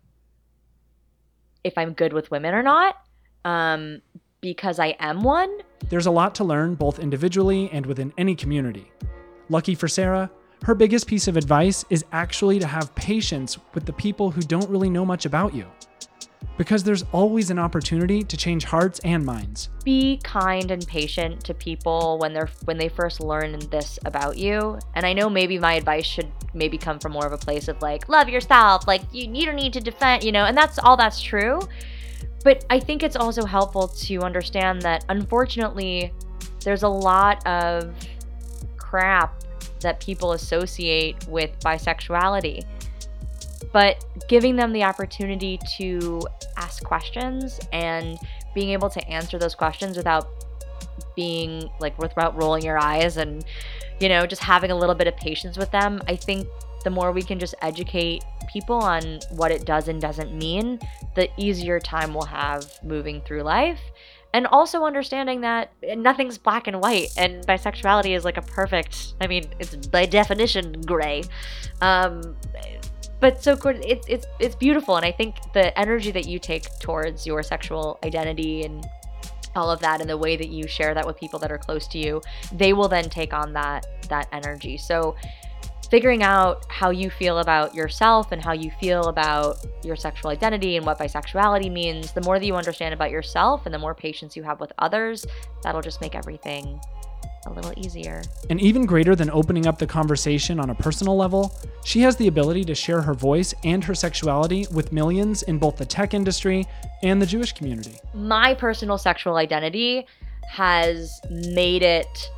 if 1.65 1.77
I'm 1.77 1.93
good 1.93 2.13
with 2.13 2.31
women 2.31 2.55
or 2.55 2.63
not 2.63 2.97
um, 3.45 4.01
because 4.41 4.79
I 4.79 4.97
am 5.01 5.23
one. 5.23 5.59
There's 5.89 6.07
a 6.07 6.11
lot 6.11 6.35
to 6.37 6.45
learn 6.45 6.75
both 6.75 6.99
individually 6.99 7.69
and 7.73 7.85
within 7.87 8.13
any 8.17 8.35
community. 8.35 8.91
Lucky 9.49 9.75
for 9.75 9.89
Sarah, 9.89 10.31
her 10.65 10.75
biggest 10.75 11.07
piece 11.07 11.29
of 11.29 11.37
advice 11.37 11.85
is 11.91 12.05
actually 12.13 12.59
to 12.59 12.67
have 12.67 12.95
patience 12.95 13.59
with 13.75 13.85
the 13.85 13.93
people 13.93 14.31
who 14.31 14.41
don't 14.43 14.69
really 14.71 14.91
know 14.91 15.05
much 15.05 15.27
about 15.27 15.55
you 15.55 15.67
because 16.57 16.83
there's 16.83 17.05
always 17.13 17.51
an 17.51 17.59
opportunity 17.59 18.23
to 18.23 18.37
change 18.37 18.65
hearts 18.65 19.01
and 19.05 19.25
minds. 19.25 19.69
Be 19.85 20.19
kind 20.23 20.71
and 20.71 20.87
patient 20.87 21.45
to 21.45 21.55
people 21.55 22.19
when 22.19 22.33
they're 22.33 22.49
when 22.65 22.79
they 22.79 22.89
first 22.89 23.21
learn 23.21 23.59
this 23.71 23.99
about 24.05 24.37
you. 24.39 24.79
And 24.95 25.05
I 25.05 25.13
know 25.13 25.29
maybe 25.29 25.59
my 25.59 25.75
advice 25.75 26.07
should 26.07 26.31
maybe 26.55 26.79
come 26.79 26.99
from 26.99 27.13
more 27.13 27.27
of 27.27 27.33
a 27.33 27.39
place 27.39 27.69
of 27.69 27.81
like 27.83 28.09
love 28.09 28.29
yourself, 28.29 28.87
like 28.87 29.03
you, 29.13 29.31
you 29.33 29.47
don't 29.47 29.57
need 29.57 29.73
to 29.75 29.81
defend, 29.81 30.25
you 30.25 30.33
know, 30.33 30.45
and 30.45 30.57
that's 30.57 30.79
all 30.79 30.97
that's 30.97 31.21
true. 31.21 31.61
But 32.43 32.65
I 32.71 32.79
think 32.81 33.03
it's 33.03 33.17
also 33.17 33.45
helpful 33.45 33.89
to 33.89 34.23
understand 34.23 34.83
that 34.83 35.05
unfortunately 35.09 36.13
there's 36.61 36.85
a 36.85 36.89
lot 36.89 37.47
of 37.47 37.95
crap 38.77 39.43
that 39.81 40.01
people 40.01 40.33
associate 40.33 41.27
with 41.29 41.59
bisexuality 41.61 42.65
but 43.73 44.05
giving 44.29 44.57
them 44.57 44.73
the 44.73 44.83
opportunity 44.83 45.59
to 45.77 46.23
ask 46.57 46.83
questions 46.85 47.61
and 47.73 48.19
being 48.55 48.71
able 48.71 48.91
to 48.91 49.07
answer 49.09 49.39
those 49.39 49.55
questions 49.55 49.97
without 49.97 50.29
being 51.15 51.69
like 51.81 51.99
without 51.99 52.37
rolling 52.37 52.63
your 52.63 52.79
eyes 52.79 53.17
and 53.17 53.45
you 54.01 54.09
know 54.09 54.27
just 54.27 54.43
having 54.43 54.71
a 54.71 54.77
little 54.77 54.95
bit 54.95 55.07
of 55.07 55.17
patience 55.17 55.57
with 55.57 55.71
them 55.71 56.01
i 56.09 56.15
think 56.15 56.47
the 56.85 56.91
more 56.91 57.11
we 57.11 57.23
can 57.23 57.39
just 57.39 57.55
educate 57.63 58.23
people 58.47 58.77
on 58.77 59.19
what 59.31 59.51
it 59.51 59.65
does 59.65 59.89
and 59.89 60.01
doesn't 60.01 60.33
mean 60.33 60.79
the 61.17 61.29
easier 61.37 61.81
time 61.81 62.15
we'll 62.15 62.23
have 62.23 62.65
moving 62.85 63.21
through 63.23 63.43
life. 63.43 63.81
And 64.33 64.47
also 64.47 64.85
understanding 64.85 65.41
that 65.41 65.73
nothing's 65.97 66.39
black 66.39 66.69
and 66.69 66.81
white 66.81 67.09
and 67.17 67.45
bisexuality 67.47 68.17
is 68.17 68.25
like 68.25 68.37
a 68.37 68.43
perfect 68.43 69.15
i 69.21 69.27
mean 69.27 69.49
it's 69.59 69.75
by 69.75 70.07
definition 70.07 70.81
gray. 70.83 71.25
Um, 71.81 72.37
but 73.21 73.43
so 73.43 73.57
it's 73.65 74.07
it's 74.09 74.27
it's 74.39 74.55
beautiful 74.55 74.97
and 74.97 75.05
i 75.05 75.13
think 75.13 75.37
the 75.53 75.77
energy 75.79 76.11
that 76.11 76.27
you 76.27 76.39
take 76.39 76.67
towards 76.79 77.27
your 77.27 77.43
sexual 77.43 77.99
identity 78.05 78.65
and 78.65 78.87
all 79.55 79.71
of 79.71 79.81
that 79.81 80.01
and 80.01 80.11
the 80.11 80.17
way 80.17 80.37
that 80.37 80.49
you 80.49 80.67
share 80.69 80.93
that 80.93 81.07
with 81.07 81.17
people 81.17 81.39
that 81.39 81.51
are 81.51 81.59
close 81.59 81.89
to 81.89 81.99
you 81.99 82.21
they 82.53 82.73
will 82.73 82.89
then 82.89 83.09
take 83.09 83.33
on 83.33 83.53
that 83.55 83.87
that 84.09 84.29
energy. 84.33 84.77
So 84.77 85.17
figuring 85.91 86.23
out 86.23 86.65
how 86.69 86.91
you 86.91 87.11
feel 87.11 87.39
about 87.39 87.75
yourself 87.75 88.33
and 88.33 88.43
how 88.43 88.53
you 88.53 88.71
feel 88.81 89.05
about 89.05 89.65
your 89.85 89.95
sexual 89.95 90.33
identity 90.33 90.77
and 90.77 90.85
what 90.85 90.99
bisexuality 90.99 91.71
means 91.71 92.13
the 92.13 92.21
more 92.23 92.41
that 92.41 92.47
you 92.47 92.57
understand 92.57 92.93
about 92.93 93.11
yourself 93.11 93.67
and 93.67 93.75
the 93.75 93.79
more 93.79 93.95
patience 93.95 94.37
you 94.37 94.43
have 94.43 94.59
with 94.59 94.73
others 94.79 95.25
that'll 95.63 95.81
just 95.81 96.01
make 96.01 96.17
everything 96.17 96.81
a 97.47 97.53
little 97.53 97.73
easier. 97.77 98.23
And 98.51 98.61
even 98.61 98.87
greater 98.87 99.15
than 99.15 99.31
opening 99.31 99.67
up 99.67 99.79
the 99.79 99.87
conversation 99.87 100.61
on 100.61 100.71
a 100.71 100.75
personal 100.75 101.17
level, 101.17 101.57
she 101.85 102.01
has 102.01 102.17
the 102.17 102.29
ability 102.29 102.65
to 102.65 102.75
share 102.75 103.01
her 103.01 103.15
voice 103.15 103.55
and 103.65 103.83
her 103.85 103.95
sexuality 103.95 104.67
with 104.73 104.93
millions 104.93 105.43
in 105.45 105.59
both 105.59 105.77
the 105.77 105.87
tech 105.87 106.15
industry 106.15 106.67
and 107.03 107.21
the 107.21 107.27
Jewish 107.27 107.53
community. 107.53 107.99
My 108.15 108.55
personal 108.55 108.99
sexual 108.99 109.37
identity 109.37 110.07
has 110.49 111.21
made 111.31 111.83
it 111.83 112.31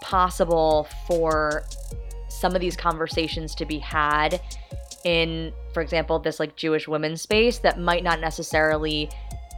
possible 0.00 0.88
for 1.06 1.64
some 2.28 2.54
of 2.54 2.60
these 2.60 2.76
conversations 2.76 3.54
to 3.54 3.64
be 3.64 3.78
had 3.78 4.40
in 5.04 5.52
for 5.72 5.82
example 5.82 6.18
this 6.18 6.40
like 6.40 6.56
Jewish 6.56 6.88
women's 6.88 7.22
space 7.22 7.58
that 7.58 7.78
might 7.78 8.02
not 8.02 8.20
necessarily 8.20 9.08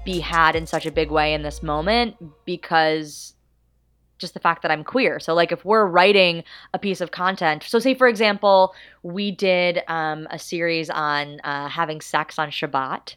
be 0.05 0.21
had 0.21 0.55
in 0.55 0.67
such 0.67 0.87
a 0.87 0.91
big 0.91 1.11
way 1.11 1.35
in 1.35 1.43
this 1.43 1.63
moment 1.63 2.17
because 2.45 3.35
just 4.19 4.35
the 4.35 4.41
fact 4.41 4.63
that 4.63 4.71
I'm 4.71 4.85
queer. 4.85 5.21
So, 5.21 5.35
like, 5.35 5.53
if 5.53 5.65
we're 5.65 5.87
writing 5.87 6.45
a 6.73 6.79
piece 6.79 7.01
of 7.01 7.11
content, 7.11 7.63
so 7.63 7.79
say, 7.79 7.95
for 7.95 8.09
example, 8.09 8.75
we 9.03 9.31
did 9.31 9.83
um, 9.89 10.27
a 10.31 10.39
series 10.39 10.91
on 10.91 11.41
uh, 11.41 11.69
having 11.69 12.01
sex 12.01 12.39
on 12.39 12.51
Shabbat. 12.51 13.15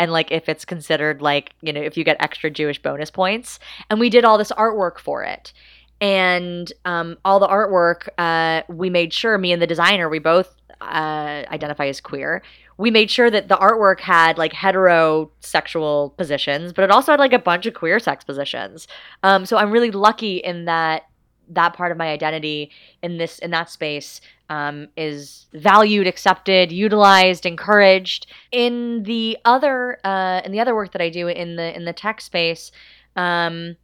And 0.00 0.12
like 0.12 0.30
if 0.30 0.48
it's 0.48 0.64
considered 0.64 1.20
like, 1.20 1.52
you 1.60 1.72
know, 1.72 1.80
if 1.80 1.96
you 1.96 2.04
get 2.04 2.16
extra 2.20 2.50
Jewish 2.50 2.80
bonus 2.80 3.10
points. 3.10 3.58
And 3.90 3.98
we 3.98 4.10
did 4.10 4.24
all 4.24 4.38
this 4.38 4.52
artwork 4.52 4.98
for 4.98 5.24
it. 5.24 5.52
And 6.00 6.72
um, 6.84 7.16
all 7.24 7.40
the 7.40 7.48
artwork, 7.48 8.08
uh, 8.16 8.62
we 8.72 8.90
made 8.90 9.12
sure, 9.12 9.36
me 9.36 9.52
and 9.52 9.60
the 9.60 9.66
designer, 9.66 10.08
we 10.08 10.20
both 10.20 10.54
uh, 10.80 11.44
identify 11.50 11.86
as 11.86 12.00
queer 12.00 12.42
we 12.78 12.92
made 12.92 13.10
sure 13.10 13.28
that 13.28 13.48
the 13.48 13.56
artwork 13.56 14.00
had 14.00 14.38
like 14.38 14.52
heterosexual 14.52 16.16
positions, 16.16 16.72
but 16.72 16.84
it 16.84 16.90
also 16.90 17.12
had 17.12 17.20
like 17.20 17.32
a 17.32 17.38
bunch 17.38 17.66
of 17.66 17.74
queer 17.74 17.98
sex 17.98 18.24
positions. 18.24 18.86
Um, 19.24 19.44
so 19.44 19.56
I'm 19.56 19.72
really 19.72 19.90
lucky 19.90 20.36
in 20.38 20.64
that 20.66 21.04
that 21.50 21.72
part 21.72 21.90
of 21.90 21.98
my 21.98 22.08
identity 22.08 22.70
in 23.02 23.18
this 23.18 23.38
in 23.40 23.50
that 23.50 23.68
space 23.68 24.20
um, 24.48 24.88
is 24.96 25.46
valued, 25.52 26.06
accepted, 26.06 26.70
utilized, 26.70 27.46
encouraged. 27.46 28.26
In 28.52 29.02
the 29.02 29.36
other 29.44 29.98
uh, 30.04 30.40
in 30.44 30.52
the 30.52 30.60
other 30.60 30.74
work 30.74 30.92
that 30.92 31.02
I 31.02 31.10
do 31.10 31.26
in 31.26 31.56
the 31.56 31.74
in 31.74 31.84
the 31.84 31.92
tech 31.92 32.20
space, 32.20 32.70
um, 33.16 33.76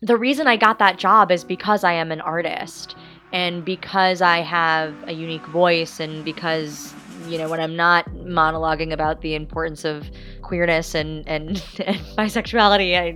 the 0.00 0.16
reason 0.16 0.46
I 0.46 0.56
got 0.56 0.78
that 0.78 0.98
job 0.98 1.32
is 1.32 1.42
because 1.42 1.82
I 1.82 1.94
am 1.94 2.12
an 2.12 2.20
artist 2.20 2.94
and 3.32 3.64
because 3.64 4.22
I 4.22 4.38
have 4.38 4.94
a 5.08 5.12
unique 5.12 5.46
voice 5.46 6.00
and 6.00 6.24
because 6.24 6.94
you 7.28 7.38
know, 7.38 7.48
when 7.48 7.60
I'm 7.60 7.76
not 7.76 8.08
monologuing 8.10 8.92
about 8.92 9.20
the 9.20 9.34
importance 9.34 9.84
of 9.84 10.10
queerness 10.42 10.94
and, 10.94 11.26
and, 11.28 11.48
and 11.86 11.96
bisexuality, 12.16 12.98
I 12.98 13.12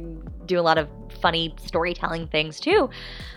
do 0.46 0.58
a 0.58 0.62
lot 0.62 0.78
of 0.78 0.88
funny 1.20 1.54
storytelling 1.64 2.28
things 2.28 2.60
too. 2.60 2.90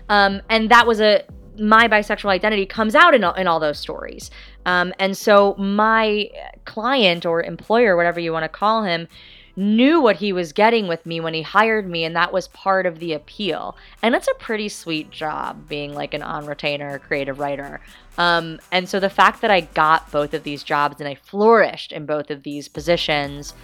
Um, 0.10 0.42
and 0.50 0.70
that 0.70 0.88
was 0.88 1.00
a, 1.00 1.24
my 1.60 1.88
bisexual 1.88 2.30
identity 2.30 2.66
comes 2.66 2.96
out 2.96 3.14
in 3.14 3.24
all, 3.24 3.34
in 3.34 3.48
all 3.48 3.60
those 3.60 3.80
stories. 3.80 4.30
Um, 4.66 4.94
and 5.00 5.18
so 5.18 5.56
my 5.58 6.30
client 6.66 7.26
or 7.26 7.42
employer, 7.42 7.96
whatever 7.96 8.20
you 8.20 8.32
want 8.32 8.44
to 8.44 8.50
call 8.50 8.84
him, 8.84 9.08
knew 9.58 10.00
what 10.00 10.18
he 10.18 10.32
was 10.32 10.54
getting 10.54 10.88
with 10.88 11.04
me 11.06 11.20
when 11.20 11.34
he 11.34 11.42
hired 11.42 11.90
me, 11.90 12.04
and 12.04 12.16
that 12.16 12.32
was 12.32 12.48
part 12.50 12.86
of 12.86 13.00
the 13.00 13.12
appeal. 13.14 13.76
And 14.04 14.14
it's 14.14 14.28
a 14.28 14.34
pretty 14.36 14.70
sweet 14.70 15.10
job 15.10 15.68
being 15.68 15.96
like 15.96 16.14
an 16.14 16.22
on 16.22 16.46
retainer 16.46 17.00
creative 17.00 17.40
writer. 17.40 17.82
Um, 18.20 18.60
and 18.72 18.88
so 18.88 19.00
the 19.00 19.10
fact 19.10 19.42
that 19.42 19.50
I 19.50 19.62
got 19.62 20.12
both 20.12 20.36
of 20.36 20.44
these 20.44 20.64
jobs 20.64 21.00
and 21.00 21.10
I 21.10 21.16
flourished 21.16 21.92
in 21.92 22.06
both 22.06 22.30
of 22.30 22.44
these 22.44 22.68
positions 22.68 23.56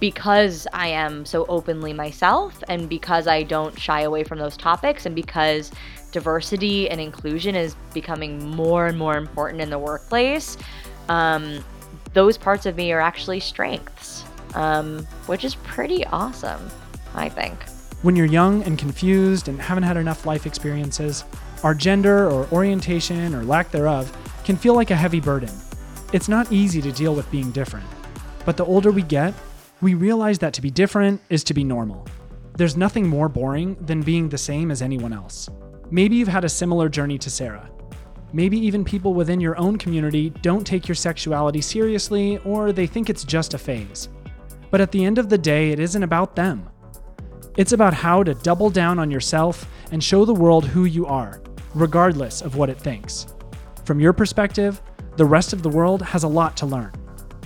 because 0.00 0.66
I 0.72 0.88
am 0.88 1.24
so 1.24 1.46
openly 1.48 1.92
myself 1.92 2.60
and 2.68 2.88
because 2.88 3.28
I 3.28 3.44
don't 3.44 3.78
shy 3.78 4.00
away 4.00 4.24
from 4.24 4.40
those 4.40 4.56
topics 4.56 5.06
and 5.06 5.14
because 5.14 5.70
diversity 6.10 6.90
and 6.90 7.00
inclusion 7.00 7.54
is 7.54 7.76
becoming 7.94 8.44
more 8.50 8.88
and 8.88 8.98
more 8.98 9.16
important 9.16 9.62
in 9.62 9.70
the 9.70 9.78
workplace, 9.78 10.58
um, 11.08 11.64
those 12.14 12.36
parts 12.36 12.66
of 12.66 12.76
me 12.76 12.90
are 12.92 13.00
actually 13.00 13.38
strengths 13.38 14.24
um, 14.54 15.06
which 15.26 15.44
is 15.44 15.54
pretty 15.56 16.04
awesome, 16.06 16.70
I 17.14 17.28
think. 17.28 17.58
When 18.02 18.16
you're 18.16 18.26
young 18.26 18.62
and 18.64 18.78
confused 18.78 19.48
and 19.48 19.60
haven't 19.60 19.84
had 19.84 19.96
enough 19.96 20.26
life 20.26 20.46
experiences, 20.46 21.24
our 21.62 21.74
gender 21.74 22.28
or 22.28 22.48
orientation 22.52 23.34
or 23.34 23.44
lack 23.44 23.70
thereof 23.70 24.10
can 24.44 24.56
feel 24.56 24.74
like 24.74 24.90
a 24.90 24.96
heavy 24.96 25.20
burden. 25.20 25.50
It's 26.12 26.28
not 26.28 26.50
easy 26.50 26.82
to 26.82 26.92
deal 26.92 27.14
with 27.14 27.30
being 27.30 27.52
different. 27.52 27.86
But 28.44 28.56
the 28.56 28.64
older 28.64 28.90
we 28.90 29.02
get, 29.02 29.34
we 29.80 29.94
realize 29.94 30.38
that 30.40 30.52
to 30.54 30.62
be 30.62 30.70
different 30.70 31.20
is 31.30 31.44
to 31.44 31.54
be 31.54 31.64
normal. 31.64 32.06
There's 32.56 32.76
nothing 32.76 33.06
more 33.06 33.28
boring 33.28 33.76
than 33.80 34.02
being 34.02 34.28
the 34.28 34.38
same 34.38 34.70
as 34.70 34.82
anyone 34.82 35.12
else. 35.12 35.48
Maybe 35.90 36.16
you've 36.16 36.28
had 36.28 36.44
a 36.44 36.48
similar 36.48 36.88
journey 36.88 37.18
to 37.18 37.30
Sarah. 37.30 37.70
Maybe 38.32 38.58
even 38.58 38.84
people 38.84 39.14
within 39.14 39.40
your 39.40 39.56
own 39.58 39.76
community 39.76 40.30
don't 40.42 40.66
take 40.66 40.88
your 40.88 40.94
sexuality 40.94 41.60
seriously 41.60 42.38
or 42.38 42.72
they 42.72 42.86
think 42.86 43.10
it's 43.10 43.24
just 43.24 43.54
a 43.54 43.58
phase. 43.58 44.08
But 44.72 44.80
at 44.80 44.90
the 44.90 45.04
end 45.04 45.18
of 45.18 45.28
the 45.28 45.36
day, 45.36 45.70
it 45.70 45.78
isn't 45.78 46.02
about 46.02 46.34
them. 46.34 46.66
It's 47.58 47.72
about 47.72 47.92
how 47.92 48.22
to 48.22 48.32
double 48.32 48.70
down 48.70 48.98
on 48.98 49.10
yourself 49.10 49.70
and 49.92 50.02
show 50.02 50.24
the 50.24 50.32
world 50.32 50.64
who 50.64 50.86
you 50.86 51.04
are, 51.04 51.42
regardless 51.74 52.40
of 52.40 52.56
what 52.56 52.70
it 52.70 52.80
thinks. 52.80 53.26
From 53.84 54.00
your 54.00 54.14
perspective, 54.14 54.80
the 55.16 55.26
rest 55.26 55.52
of 55.52 55.62
the 55.62 55.68
world 55.68 56.00
has 56.00 56.24
a 56.24 56.28
lot 56.28 56.56
to 56.56 56.66
learn, 56.66 56.90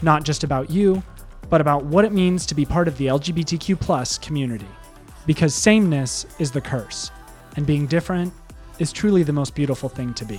not 0.02 0.22
just 0.22 0.44
about 0.44 0.70
you, 0.70 1.02
but 1.50 1.60
about 1.60 1.84
what 1.84 2.04
it 2.04 2.12
means 2.12 2.46
to 2.46 2.54
be 2.54 2.64
part 2.64 2.86
of 2.86 2.96
the 2.96 3.08
LGBTQ 3.08 4.22
community. 4.22 4.68
Because 5.26 5.52
sameness 5.52 6.26
is 6.38 6.52
the 6.52 6.60
curse, 6.60 7.10
and 7.56 7.66
being 7.66 7.88
different 7.88 8.32
is 8.78 8.92
truly 8.92 9.24
the 9.24 9.32
most 9.32 9.56
beautiful 9.56 9.88
thing 9.88 10.14
to 10.14 10.24
be. 10.24 10.38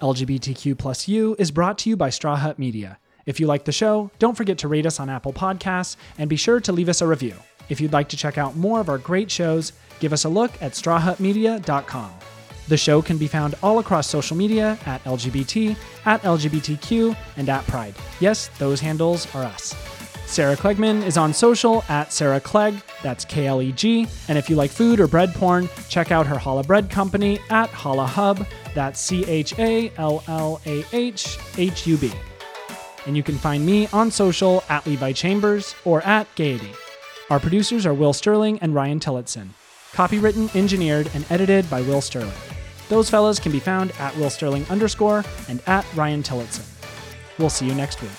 LGBTQ 0.00 0.76
plus 0.78 1.08
U 1.08 1.36
is 1.38 1.50
brought 1.50 1.78
to 1.78 1.90
you 1.90 1.96
by 1.96 2.10
Straw 2.10 2.36
Hut 2.36 2.58
Media. 2.58 2.98
If 3.26 3.38
you 3.38 3.46
like 3.46 3.64
the 3.64 3.72
show, 3.72 4.10
don't 4.18 4.36
forget 4.36 4.58
to 4.58 4.68
rate 4.68 4.86
us 4.86 4.98
on 4.98 5.08
Apple 5.08 5.32
Podcasts 5.32 5.96
and 6.18 6.28
be 6.28 6.36
sure 6.36 6.60
to 6.60 6.72
leave 6.72 6.88
us 6.88 7.00
a 7.00 7.06
review. 7.06 7.34
If 7.68 7.80
you'd 7.80 7.92
like 7.92 8.08
to 8.08 8.16
check 8.16 8.38
out 8.38 8.56
more 8.56 8.80
of 8.80 8.88
our 8.88 8.98
great 8.98 9.30
shows, 9.30 9.72
give 10.00 10.12
us 10.12 10.24
a 10.24 10.28
look 10.28 10.50
at 10.60 10.72
strawhutmedia.com. 10.72 12.10
The 12.68 12.76
show 12.76 13.02
can 13.02 13.18
be 13.18 13.26
found 13.26 13.54
all 13.62 13.78
across 13.78 14.08
social 14.08 14.36
media 14.36 14.78
at 14.86 15.02
LGBT, 15.04 15.76
at 16.06 16.22
LGBTQ, 16.22 17.16
and 17.36 17.48
at 17.48 17.66
Pride. 17.66 17.94
Yes, 18.20 18.48
those 18.58 18.80
handles 18.80 19.32
are 19.34 19.42
us. 19.44 19.74
Sarah 20.30 20.56
Klegman 20.56 21.04
is 21.04 21.16
on 21.16 21.34
social 21.34 21.82
at 21.88 22.12
Sarah 22.12 22.40
Kleg, 22.40 22.80
that's 23.02 23.24
K 23.24 23.48
L 23.48 23.60
E 23.60 23.72
G. 23.72 24.06
And 24.28 24.38
if 24.38 24.48
you 24.48 24.54
like 24.54 24.70
food 24.70 25.00
or 25.00 25.08
bread 25.08 25.34
porn, 25.34 25.68
check 25.88 26.12
out 26.12 26.24
her 26.24 26.36
Challah 26.36 26.64
Bread 26.64 26.88
Company 26.88 27.40
at 27.50 27.68
Challah 27.70 28.06
Hub, 28.06 28.46
that's 28.72 29.00
C 29.00 29.24
H 29.24 29.58
A 29.58 29.90
L 29.96 30.22
L 30.28 30.60
A 30.66 30.84
H 30.92 31.36
H 31.58 31.84
U 31.88 31.96
B. 31.96 32.12
And 33.06 33.16
you 33.16 33.24
can 33.24 33.38
find 33.38 33.66
me 33.66 33.88
on 33.92 34.08
social 34.12 34.62
at 34.68 34.86
Levi 34.86 35.10
Chambers 35.10 35.74
or 35.84 36.00
at 36.02 36.32
Gayety. 36.36 36.70
Our 37.28 37.40
producers 37.40 37.84
are 37.84 37.92
Will 37.92 38.12
Sterling 38.12 38.60
and 38.60 38.72
Ryan 38.72 39.00
Tillotson. 39.00 39.52
Copywritten, 39.94 40.54
engineered, 40.54 41.10
and 41.12 41.26
edited 41.28 41.68
by 41.68 41.80
Will 41.80 42.00
Sterling. 42.00 42.30
Those 42.88 43.10
fellas 43.10 43.40
can 43.40 43.50
be 43.50 43.58
found 43.58 43.90
at 43.98 44.16
Will 44.16 44.30
Sterling 44.30 44.64
underscore 44.70 45.24
and 45.48 45.60
at 45.66 45.84
Ryan 45.96 46.22
Tillotson. 46.22 46.64
We'll 47.36 47.50
see 47.50 47.66
you 47.66 47.74
next 47.74 48.00
week. 48.00 48.10